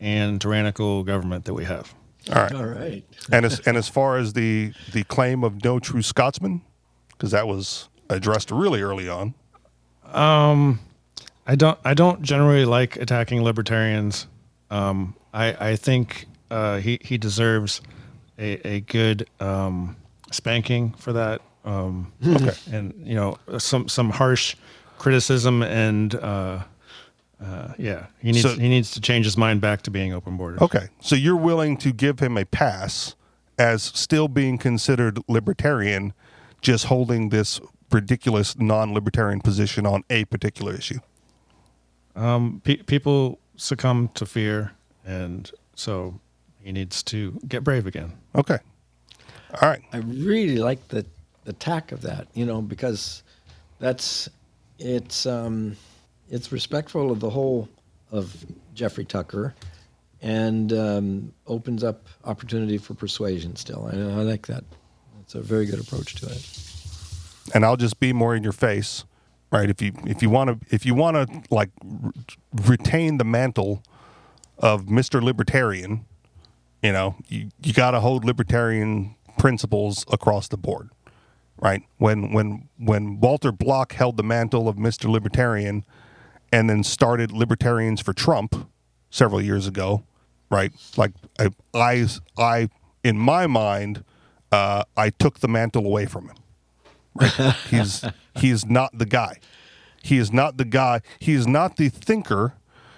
[0.00, 1.94] and tyrannical government that we have.
[2.30, 2.52] All right.
[2.54, 3.04] All right.
[3.30, 6.62] and as and as far as the the claim of no true Scotsman,
[7.10, 9.34] because that was addressed really early on.
[10.04, 10.80] Um,
[11.46, 11.78] I don't.
[11.84, 14.26] I don't generally like attacking libertarians.
[14.70, 17.80] Um, I I think uh, he he deserves
[18.38, 19.96] a a good um,
[20.30, 21.40] spanking for that.
[21.64, 22.12] Um,
[22.70, 24.56] And you know some some harsh
[24.98, 26.60] criticism and uh,
[27.42, 30.36] uh, yeah, he needs So- he needs to change his mind back to being open
[30.36, 30.60] borders.
[30.60, 33.14] Okay, so you're willing to give him a pass
[33.58, 36.12] as still being considered libertarian,
[36.60, 40.98] just holding this ridiculous non-libertarian position on a particular issue.
[42.14, 44.72] Pe- people succumb to fear,
[45.04, 46.18] and so
[46.62, 48.12] he needs to get brave again.
[48.34, 48.58] Okay,
[49.60, 49.82] all right.
[49.92, 51.04] I really like the
[51.44, 53.22] the tack of that, you know, because
[53.80, 54.28] that's
[54.78, 55.76] it's um,
[56.32, 57.68] it's respectful of the whole
[58.10, 58.34] of
[58.74, 59.54] Jeffrey Tucker,
[60.22, 63.54] and um, opens up opportunity for persuasion.
[63.54, 64.64] Still, I, I like that.
[65.20, 67.54] It's a very good approach to it.
[67.54, 69.04] and I'll just be more in your face,
[69.52, 69.68] right?
[69.68, 71.70] If you if you want to if you want to like
[72.66, 73.82] retain the mantle
[74.58, 75.22] of Mr.
[75.22, 76.06] Libertarian,
[76.82, 80.90] you know, you you got to hold libertarian principles across the board,
[81.60, 81.82] right?
[81.98, 85.10] When when when Walter Block held the mantle of Mr.
[85.10, 85.84] Libertarian
[86.52, 88.68] and then started Libertarians for Trump
[89.10, 90.04] several years ago,
[90.50, 90.70] right?
[90.96, 92.06] Like I I,
[92.38, 92.68] I
[93.02, 94.04] in my mind
[94.52, 96.36] uh, I took the mantle away from him
[97.14, 97.32] Right?
[97.70, 98.04] he's
[98.36, 99.38] he is not the guy.
[100.02, 101.00] He is not the guy.
[101.18, 102.54] He is not the thinker,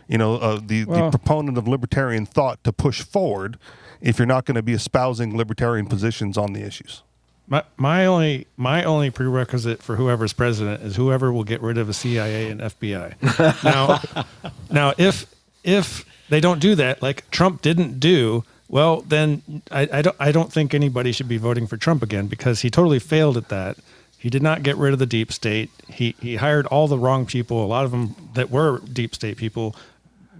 [0.09, 3.59] you know, uh, the Well- the proponent of libertarian thought to push forward.
[4.01, 7.03] If you're not going to be espousing libertarian positions on the issues,
[7.47, 11.87] My my only my only prerequisite for whoever's president is whoever will get rid of
[11.87, 13.63] the CIA and FBI.
[13.65, 14.23] now,
[14.71, 15.27] now if
[15.63, 20.33] if they don't do that, like Trump didn't do, well, then I, I don't I
[20.33, 23.77] don't think anybody should be voting for Trump again because he totally failed at that.
[24.19, 25.71] He did not get rid of the deep state.
[25.87, 27.63] He he hired all the wrong people.
[27.63, 29.77] A lot of them that were deep state people.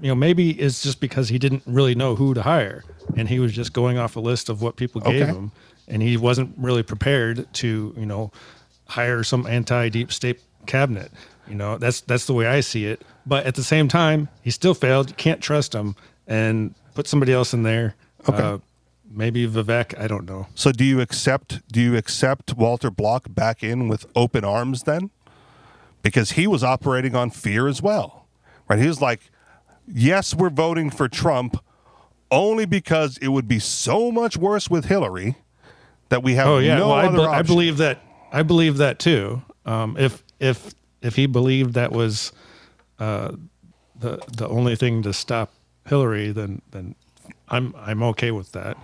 [0.01, 2.83] You know, maybe it's just because he didn't really know who to hire,
[3.15, 5.33] and he was just going off a list of what people gave Okay.
[5.33, 5.53] him
[5.89, 8.31] and he wasn't really prepared to you know
[8.89, 11.11] hire some anti deep state cabinet
[11.49, 14.51] you know that's that's the way i see it but at the same time he
[14.51, 15.95] still failed you can't trust him
[16.27, 17.95] and put somebody else in there
[18.29, 18.43] Okay.
[18.43, 18.59] uh,
[19.11, 21.61] maybe vivek i don't know so do you accept?
[21.71, 25.11] Do you accept Walter Block back in with open arms then?
[26.03, 28.27] Because he was operating on fear as well,
[28.69, 28.79] right?
[28.79, 29.31] He was like,
[29.87, 31.57] "Yes, we're voting for Trump."
[32.31, 35.37] Only because it would be so much worse with Hillary
[36.09, 38.01] that we have oh yeah no well, I, other be- I believe that
[38.33, 42.33] i believe that too um, if if if he believed that was
[42.99, 43.33] uh,
[43.99, 45.53] the the only thing to stop
[45.87, 46.95] hillary then then
[47.49, 48.77] i'm i'm okay with that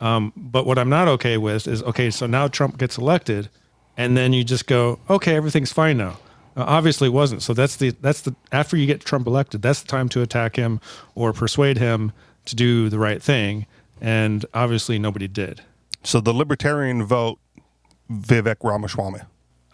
[0.00, 3.50] Um, but what I'm not okay with is okay, so now Trump gets elected,
[3.98, 6.16] and then you just go, okay, everything's fine now.
[6.56, 7.42] Uh, obviously, it wasn't.
[7.42, 10.56] So that's the that's the after you get Trump elected, that's the time to attack
[10.56, 10.80] him
[11.14, 12.12] or persuade him
[12.46, 13.66] to do the right thing.
[14.00, 15.60] And obviously, nobody did.
[16.02, 17.38] So the libertarian vote,
[18.10, 19.20] Vivek Ramaswamy,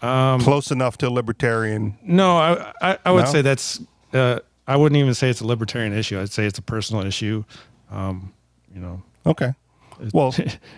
[0.02, 1.96] Um, close enough to libertarian.
[2.02, 3.32] No, I I, I would No?
[3.32, 3.80] say that's.
[4.12, 6.20] Uh, I wouldn't even say it's a libertarian issue.
[6.20, 7.44] I'd say it's a personal issue.
[7.90, 8.32] Um,
[8.74, 9.52] you know, Okay,
[10.12, 10.34] well,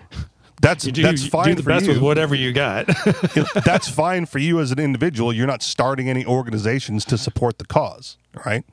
[0.60, 1.92] that's do, that's fine do the for best you.
[1.94, 2.86] with whatever you got.
[3.64, 5.32] that's fine for you as an individual.
[5.32, 8.64] You're not starting any organizations to support the cause, right?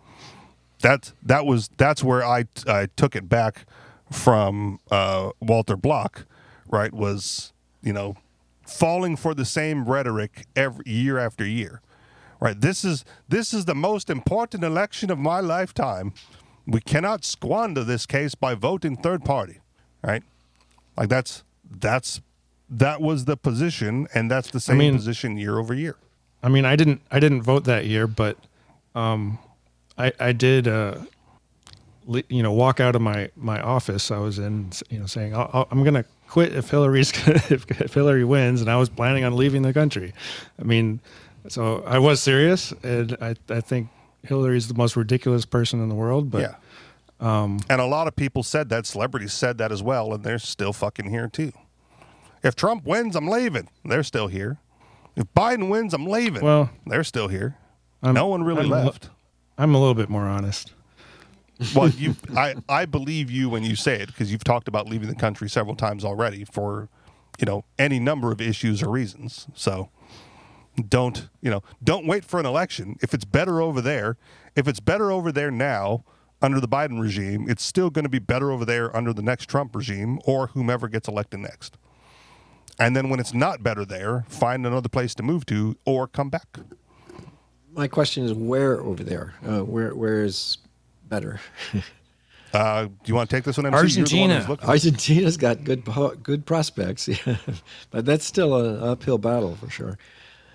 [0.81, 3.65] That that was that's where I I took it back
[4.11, 6.25] from uh, Walter Block,
[6.69, 6.93] right?
[6.93, 8.15] Was you know
[8.65, 11.81] falling for the same rhetoric every year after year,
[12.39, 12.59] right?
[12.59, 16.13] This is this is the most important election of my lifetime.
[16.67, 19.59] We cannot squander this case by voting third party,
[20.01, 20.23] right?
[20.97, 22.21] Like that's that's
[22.69, 25.95] that was the position, and that's the same mean- position year over year.
[26.41, 28.37] I mean, I didn't I didn't vote that year, but
[28.93, 29.39] um,
[29.97, 30.97] I I did uh,
[32.07, 35.49] you know walk out of my my office I was in you know saying I'll,
[35.53, 39.35] I'll, I'm gonna quit if Hillary's if, if Hillary wins, and I was planning on
[39.35, 40.13] leaving the country.
[40.59, 40.99] I mean,
[41.47, 43.89] so I was serious, and I I think
[44.23, 46.55] Hillary's the most ridiculous person in the world, but yeah.
[47.21, 48.85] Um, and a lot of people said that.
[48.85, 51.53] Celebrities said that as well, and they're still fucking here too.
[52.43, 53.69] If Trump wins, I'm leaving.
[53.85, 54.57] They're still here.
[55.15, 56.43] If Biden wins, I'm leaving.
[56.43, 57.57] Well, they're still here.
[58.03, 59.09] I'm- no one really I'm- left.
[59.57, 60.73] I'm a little bit more honest.
[61.75, 65.07] Well, you, I, I believe you when you say it because you've talked about leaving
[65.07, 66.89] the country several times already for,
[67.39, 69.47] you know, any number of issues or reasons.
[69.53, 69.89] So,
[70.89, 71.63] don't you know?
[71.83, 72.97] Don't wait for an election.
[73.01, 74.17] If it's better over there,
[74.55, 76.03] if it's better over there now
[76.41, 79.47] under the Biden regime, it's still going to be better over there under the next
[79.47, 81.77] Trump regime or whomever gets elected next.
[82.77, 86.29] And then when it's not better there, find another place to move to or come
[86.29, 86.59] back.
[87.71, 89.33] My question is, where over there?
[89.45, 90.57] Uh, where where is
[91.09, 91.39] better?
[92.53, 93.97] Uh, do you want to take this one, MC?
[93.99, 94.57] You're the one Argentina.
[94.65, 95.83] Argentina's got good
[96.23, 97.35] good prospects, yeah.
[97.91, 99.97] but that's still an uphill battle for sure.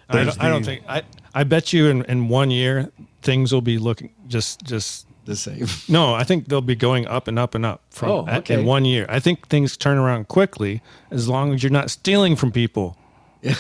[0.09, 1.03] I don't, I don't think I.
[1.34, 2.90] I bet you in, in one year
[3.20, 5.66] things will be looking just just The same.
[5.90, 6.14] no.
[6.14, 8.55] I think they'll be going up and up and up from Oh, at- okay.
[8.61, 9.05] in one year.
[9.11, 10.80] I think things turn around quickly
[11.11, 12.96] as long as you're not stealing from people.
[13.42, 13.55] Yeah,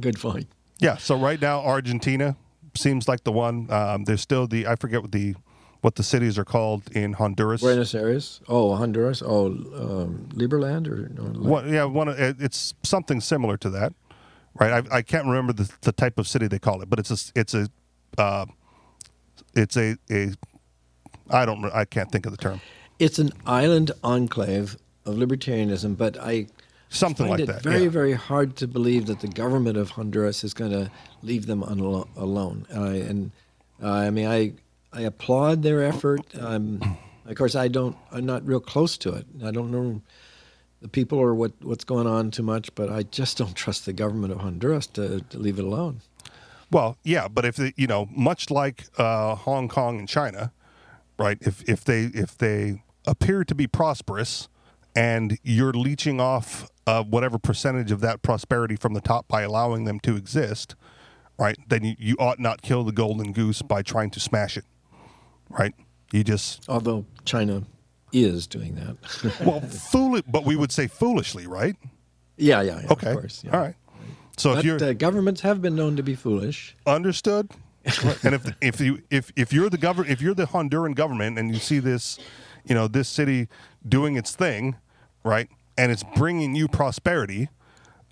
[0.00, 0.46] good point.
[0.78, 0.98] Yeah.
[0.98, 2.36] So right now, Argentina
[2.74, 3.68] seems like the one.
[3.72, 5.34] Um, there's still the I forget what the
[5.86, 7.60] what the cities are called in Honduras.
[7.60, 8.40] Buenos Aires.
[8.48, 9.22] Oh, Honduras.
[9.24, 12.08] Oh, um, Liberland or no, One, yeah, one.
[12.08, 13.92] it- It's something similar to that,
[14.58, 14.72] right?
[14.90, 17.40] I, I can't remember the, the type of city they call it, but it's a
[17.40, 17.68] it's a
[18.18, 18.46] uh,
[19.54, 20.32] it's a a
[21.30, 22.60] I don't I can't think of the term.
[22.98, 26.48] It's an island enclave of libertarianism, but I
[26.88, 27.62] Something find like it that.
[27.62, 27.88] very, yeah.
[27.90, 30.90] very hard to believe that the government of Honduras is going to
[31.22, 32.66] leave them unalo- alone.
[32.74, 33.30] Uh, and
[33.80, 34.52] uh, I mean, I
[34.92, 36.22] I applaud their effort.
[36.38, 37.96] Um, of course, I don't.
[38.12, 39.26] I'm not real close to it.
[39.44, 40.02] I don't know
[40.80, 43.92] the people or what what's going on too much, but I just don't trust the
[43.92, 46.00] government of Honduras to, to leave it alone.
[46.70, 50.52] Well, yeah, but if they, you know, much like uh, Hong Kong and China,
[51.18, 51.38] right?
[51.40, 54.48] If if they if they appear to be prosperous,
[54.94, 59.84] and you're leeching off uh, whatever percentage of that prosperity from the top by allowing
[59.84, 60.74] them to exist,
[61.38, 61.56] right?
[61.68, 64.64] Then you, you ought not kill the golden goose by trying to smash it,
[65.50, 65.74] right?
[66.12, 67.62] You just Although China
[68.12, 69.40] is doing that.
[69.46, 71.76] well, fool but we would say foolishly, right?
[72.36, 72.92] yeah, yeah, yeah.
[72.92, 73.42] Okay, Of course.
[73.44, 73.52] Yeah.
[73.52, 73.74] all right.
[74.36, 76.76] So if you're uh, governments have been known to be foolish.
[76.86, 77.50] Understood.
[78.24, 81.52] and if if you if if you're the government if you're the Honduran government and
[81.52, 82.18] you see this,
[82.64, 83.48] you know, this city
[83.88, 84.76] doing its thing,
[85.24, 87.48] right, and it's bringing you prosperity,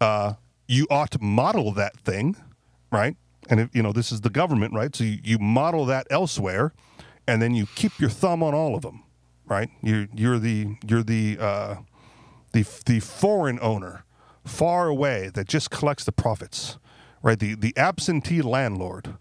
[0.00, 0.34] uh,
[0.68, 2.36] you ought to model that thing,
[2.90, 3.16] right?
[3.50, 4.94] And if you know this is the government, right?
[4.94, 6.72] So you, you model that elsewhere,
[7.26, 9.02] and then you keep your thumb on all of them,
[9.46, 9.70] right?
[9.82, 11.76] You're you're the you're the uh,
[12.52, 14.04] the the foreign owner
[14.44, 16.78] far away that just collects the profits
[17.22, 19.16] right the the absentee landlord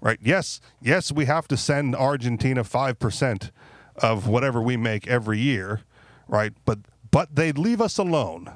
[0.00, 3.50] right yes yes we have to send argentina 5%
[3.96, 5.82] of whatever we make every year
[6.26, 6.78] right but
[7.10, 8.50] but they leave us alone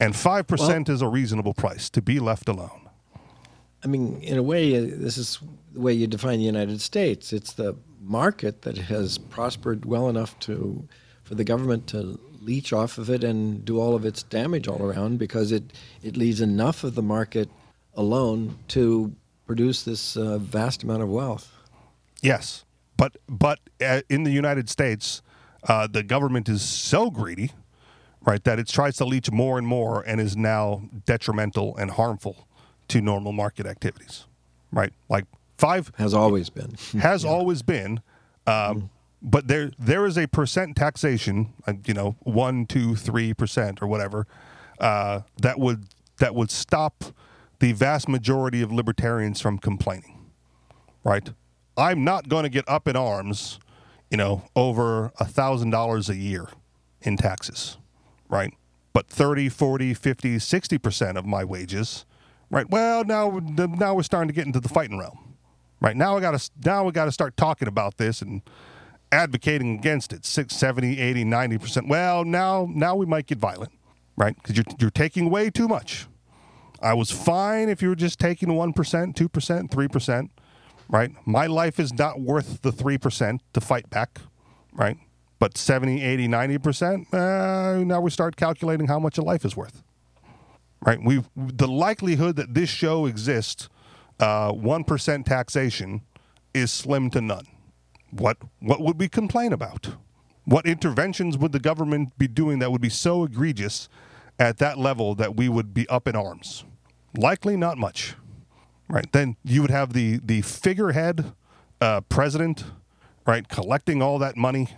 [0.00, 2.80] and 5% is a reasonable price to be left alone
[3.84, 5.38] I mean, in a way, uh, this is
[5.74, 7.34] the way you define the United States.
[7.34, 10.86] It's the market that has prospered well enough to
[11.22, 14.82] for the government to leech off of it and do all of its damage all
[14.82, 17.48] around because it it leaves enough of the market
[17.94, 19.14] alone to
[19.46, 21.52] produce this uh, vast amount of wealth.
[22.20, 22.64] Yes,
[22.96, 25.22] but but uh, in the United States,
[25.68, 27.52] uh, the government is so greedy,
[28.22, 32.48] right, that it tries to leech more and more, and is now detrimental and harmful
[32.88, 34.26] to normal market activities,
[34.72, 34.92] right?
[35.08, 35.24] Like
[35.56, 36.74] five Has always been.
[37.00, 38.00] has always been,
[38.46, 38.90] um,
[39.22, 43.86] but there there is a percent taxation, uh, you know, one, two, three percent or
[43.86, 44.26] whatever,
[44.78, 45.86] uh, that would
[46.18, 47.04] that would stop
[47.60, 50.30] the vast majority of libertarians from complaining,
[51.02, 51.30] right?
[51.76, 53.58] I'm not going to get up in arms,
[54.10, 56.48] you know, over a thousand dollars a year
[57.02, 57.78] in taxes,
[58.28, 58.52] right?
[58.92, 62.04] But 30, 40, 50, 60 percent of my wages,
[62.50, 62.68] right?
[62.68, 65.33] Well, now now we're starting to get into the fighting realm
[65.80, 68.42] right now i got to now we got to start talking about this and
[69.12, 70.24] advocating against it.
[70.24, 73.72] 6 70 80 90% well now now we might get violent
[74.16, 74.34] right?
[74.36, 76.06] Because you're, you're taking way too much.
[76.80, 80.28] I was fine if you were just taking 1% 2% 3%
[80.88, 81.10] right?
[81.26, 84.20] My life is not worth the 3% to fight back
[84.72, 84.98] right?
[85.38, 89.82] But 70 80 90% uh, now we start calculating how much a life is worth
[90.84, 90.98] right?
[91.02, 93.68] We the likelihood that this show exists,
[94.20, 96.02] uh, one taxation,
[96.52, 97.46] is slim to none.
[98.10, 99.96] What what would we complain about?
[100.44, 103.88] What interventions would the government be doing that would be so egregious
[104.38, 106.64] at that level that we would be up in arms?
[107.16, 108.14] Likely not much,
[108.88, 109.10] right?
[109.12, 111.32] Then you would have the the figurehead
[111.80, 112.64] uh, president,
[113.26, 114.74] right, collecting all that money,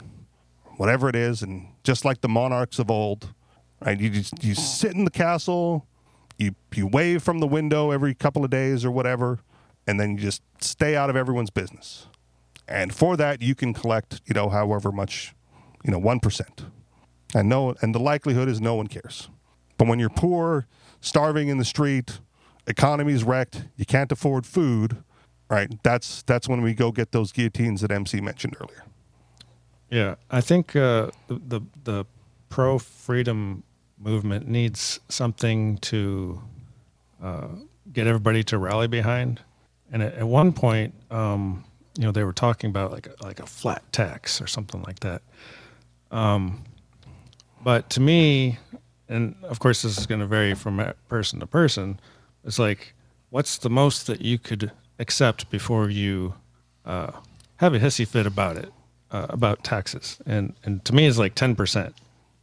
[0.77, 3.35] whatever it is, and just like the monarchs of old,
[3.85, 5.87] right, you just you sit in the castle,
[6.39, 9.41] you you wave from the window every couple of days or whatever,
[9.87, 12.07] and then you just stay out of everyone's business.
[12.69, 15.35] And for that, you can collect, you know, however much,
[15.85, 16.67] you know, one percent,
[17.35, 19.31] and no, and the likelihood is no one cares.
[19.79, 20.67] But when you're poor,
[21.01, 22.21] starving in the street,
[22.67, 25.03] economy's wrecked, you can't afford food,
[25.49, 25.71] right?
[25.83, 28.85] That's that's when we go get those guillotines that MC mentioned earlier.
[29.91, 32.05] Yeah, I think uh, the, the the
[32.49, 33.63] pro freedom
[33.99, 36.43] movement needs something to
[37.23, 37.49] uh,
[37.93, 39.41] get everybody to rally behind.
[39.93, 41.65] And at, at one point, um,
[41.97, 45.01] you know, they were talking about like a, like a flat tax or something like
[45.01, 45.23] that.
[46.11, 46.65] Um,
[47.63, 48.59] but to me,
[49.09, 51.99] and of course, this is going to vary from person to person.
[52.45, 52.95] It's like,
[53.31, 56.35] what's the most that you could accept before you
[56.85, 57.13] uh,
[57.57, 58.73] have a hissy fit about it,
[59.11, 60.19] uh, about taxes?
[60.27, 61.95] And and to me, it's like ten percent,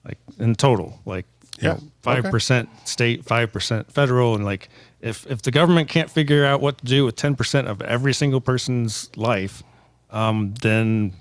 [0.05, 1.25] like in total, like
[1.61, 4.69] Yeah, five percent state, five percent federal, and like
[5.01, 8.13] if if the government can't figure out what to do with ten percent of every
[8.13, 9.61] single person's life,
[10.09, 11.13] um, then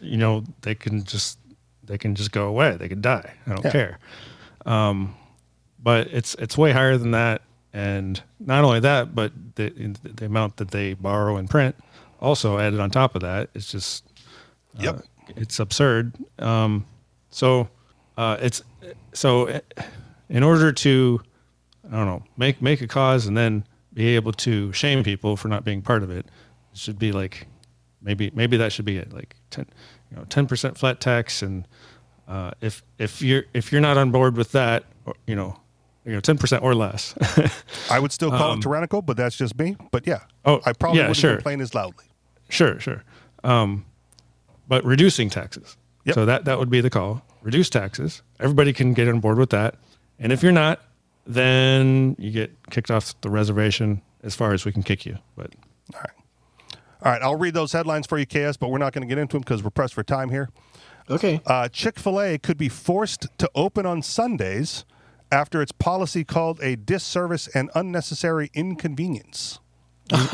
[0.00, 1.38] you know they can just
[1.84, 2.76] they can just go away.
[2.76, 3.32] They could die.
[3.46, 3.70] I don't Yeah.
[3.70, 3.98] care.
[4.66, 5.14] Um,
[5.82, 9.70] but it's it's way higher than that, and not only that, but the
[10.02, 11.76] the amount that they borrow and print
[12.20, 13.50] also added on top of that.
[13.54, 14.04] It's just
[14.80, 14.96] Yep.
[14.96, 15.00] uh,
[15.36, 16.12] it's absurd.
[16.40, 16.84] Um,
[17.30, 17.68] so
[18.18, 18.62] uh, it's
[19.12, 19.60] so
[20.28, 21.20] in order to
[21.90, 25.48] I don't know make make a cause and then be able to shame people for
[25.48, 26.26] not being part of it,
[26.72, 27.46] it should be like
[28.02, 29.66] maybe maybe that should be it like ten
[30.10, 31.66] you know ten percent flat tax and
[32.28, 35.58] uh, if if you're if you're not on board with that or, you know
[36.04, 37.14] you know ten percent or less
[37.90, 39.76] I would still call it tyrannical, but that's just me.
[39.92, 41.34] But yeah, Um, Oh, I probably yeah, wouldn't sure.
[41.36, 42.04] complain as loudly.
[42.48, 43.02] Sure, sure.
[43.42, 43.84] Um,
[44.68, 45.76] but reducing taxes.
[46.04, 46.14] Yep.
[46.14, 47.22] So that that would be the call.
[47.46, 48.22] Reduce taxes.
[48.40, 49.76] Everybody can get on board with that.
[50.18, 50.80] And if you're not,
[51.28, 55.18] then you get kicked off the reservation as far as we can kick you.
[55.36, 55.54] But
[55.94, 56.10] All right.
[57.04, 59.16] All right, I'll read those headlines for you, KS, but we're not going to get
[59.16, 60.48] into them because we're pressed for time here.
[61.08, 61.40] Okay.
[61.46, 64.84] Uh, Chick fil A could be forced to open on Sundays
[65.30, 69.60] after its policy called a disservice and unnecessary inconvenience.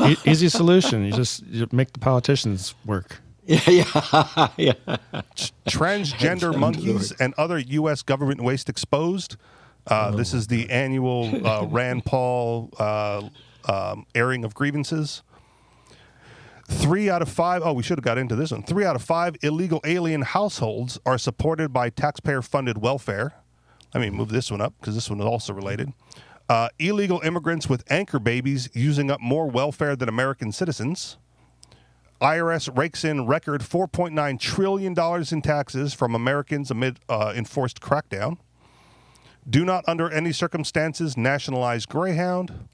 [0.03, 1.05] e- easy solution.
[1.05, 3.21] You just you make the politicians work.
[3.45, 4.73] Yeah, yeah, yeah.
[5.67, 8.01] Transgender monkeys and other U.S.
[8.01, 9.35] government waste exposed.
[9.85, 13.27] Uh, this is the annual uh, Rand Paul uh,
[13.67, 15.23] um, airing of grievances.
[16.69, 18.63] Three out of five, oh, we should have got into this one.
[18.63, 23.33] Three out of five illegal alien households are supported by taxpayer funded welfare.
[23.93, 25.91] Let me move this one up because this one is also related.
[26.49, 31.17] Uh, illegal immigrants with anchor babies using up more welfare than American citizens.
[32.21, 34.95] IRS rakes in record $4.9 trillion
[35.31, 38.37] in taxes from Americans amid uh, enforced crackdown.
[39.49, 42.67] Do not, under any circumstances, nationalize Greyhound.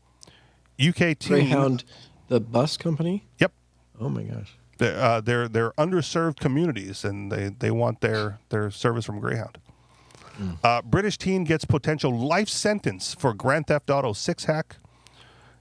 [0.79, 1.17] UK team.
[1.27, 1.83] Greyhound,
[2.27, 3.27] the bus company.
[3.39, 3.51] Yep.
[3.99, 4.55] Oh my gosh.
[4.77, 9.57] They're, uh, they're they're underserved communities, and they, they want their their service from Greyhound.
[10.63, 14.77] Uh, British teen gets potential life sentence for Grand Theft Auto six hack.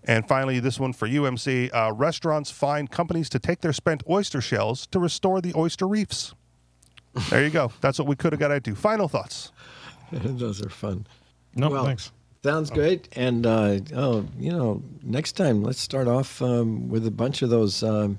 [0.09, 4.03] And finally, this one for you MC: uh, restaurants find companies to take their spent
[4.11, 6.35] oyster shells to restore the oyster reefs.
[7.31, 7.71] There you go.
[7.81, 8.75] That's what we could have got into.
[8.75, 9.53] Final thoughts.
[10.13, 11.07] Those are fun.
[11.55, 12.11] No, Well, thanks.
[12.45, 13.09] Sounds great.
[13.17, 17.51] And uh, oh, you know, next time let's start off um, with a bunch of
[17.51, 18.19] those um,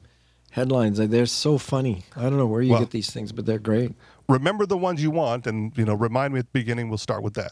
[0.51, 0.97] headlines.
[0.99, 2.03] They're so funny.
[2.17, 3.93] I don't know where you Well- get these things, but they're great.
[4.27, 7.23] remember the ones you want and you know remind me at the beginning we'll start
[7.23, 7.51] with that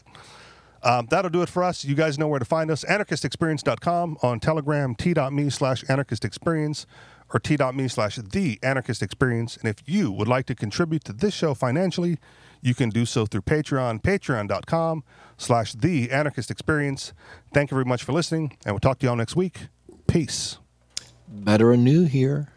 [0.82, 1.84] um, that'll do it for us.
[1.84, 2.84] You guys know where to find us.
[2.84, 6.86] anarchistexperience.com on telegram t.me slash anarchist experience
[7.32, 11.34] or t.me slash the anarchist experience and if you would like to contribute to this
[11.34, 12.16] show financially
[12.62, 15.04] you can do so through patreon patreon.com
[15.36, 17.12] slash the anarchist experience
[17.52, 19.68] thank you very much for listening and we'll talk to y'all next week.
[20.06, 20.58] Peace.
[21.28, 22.48] Better new here.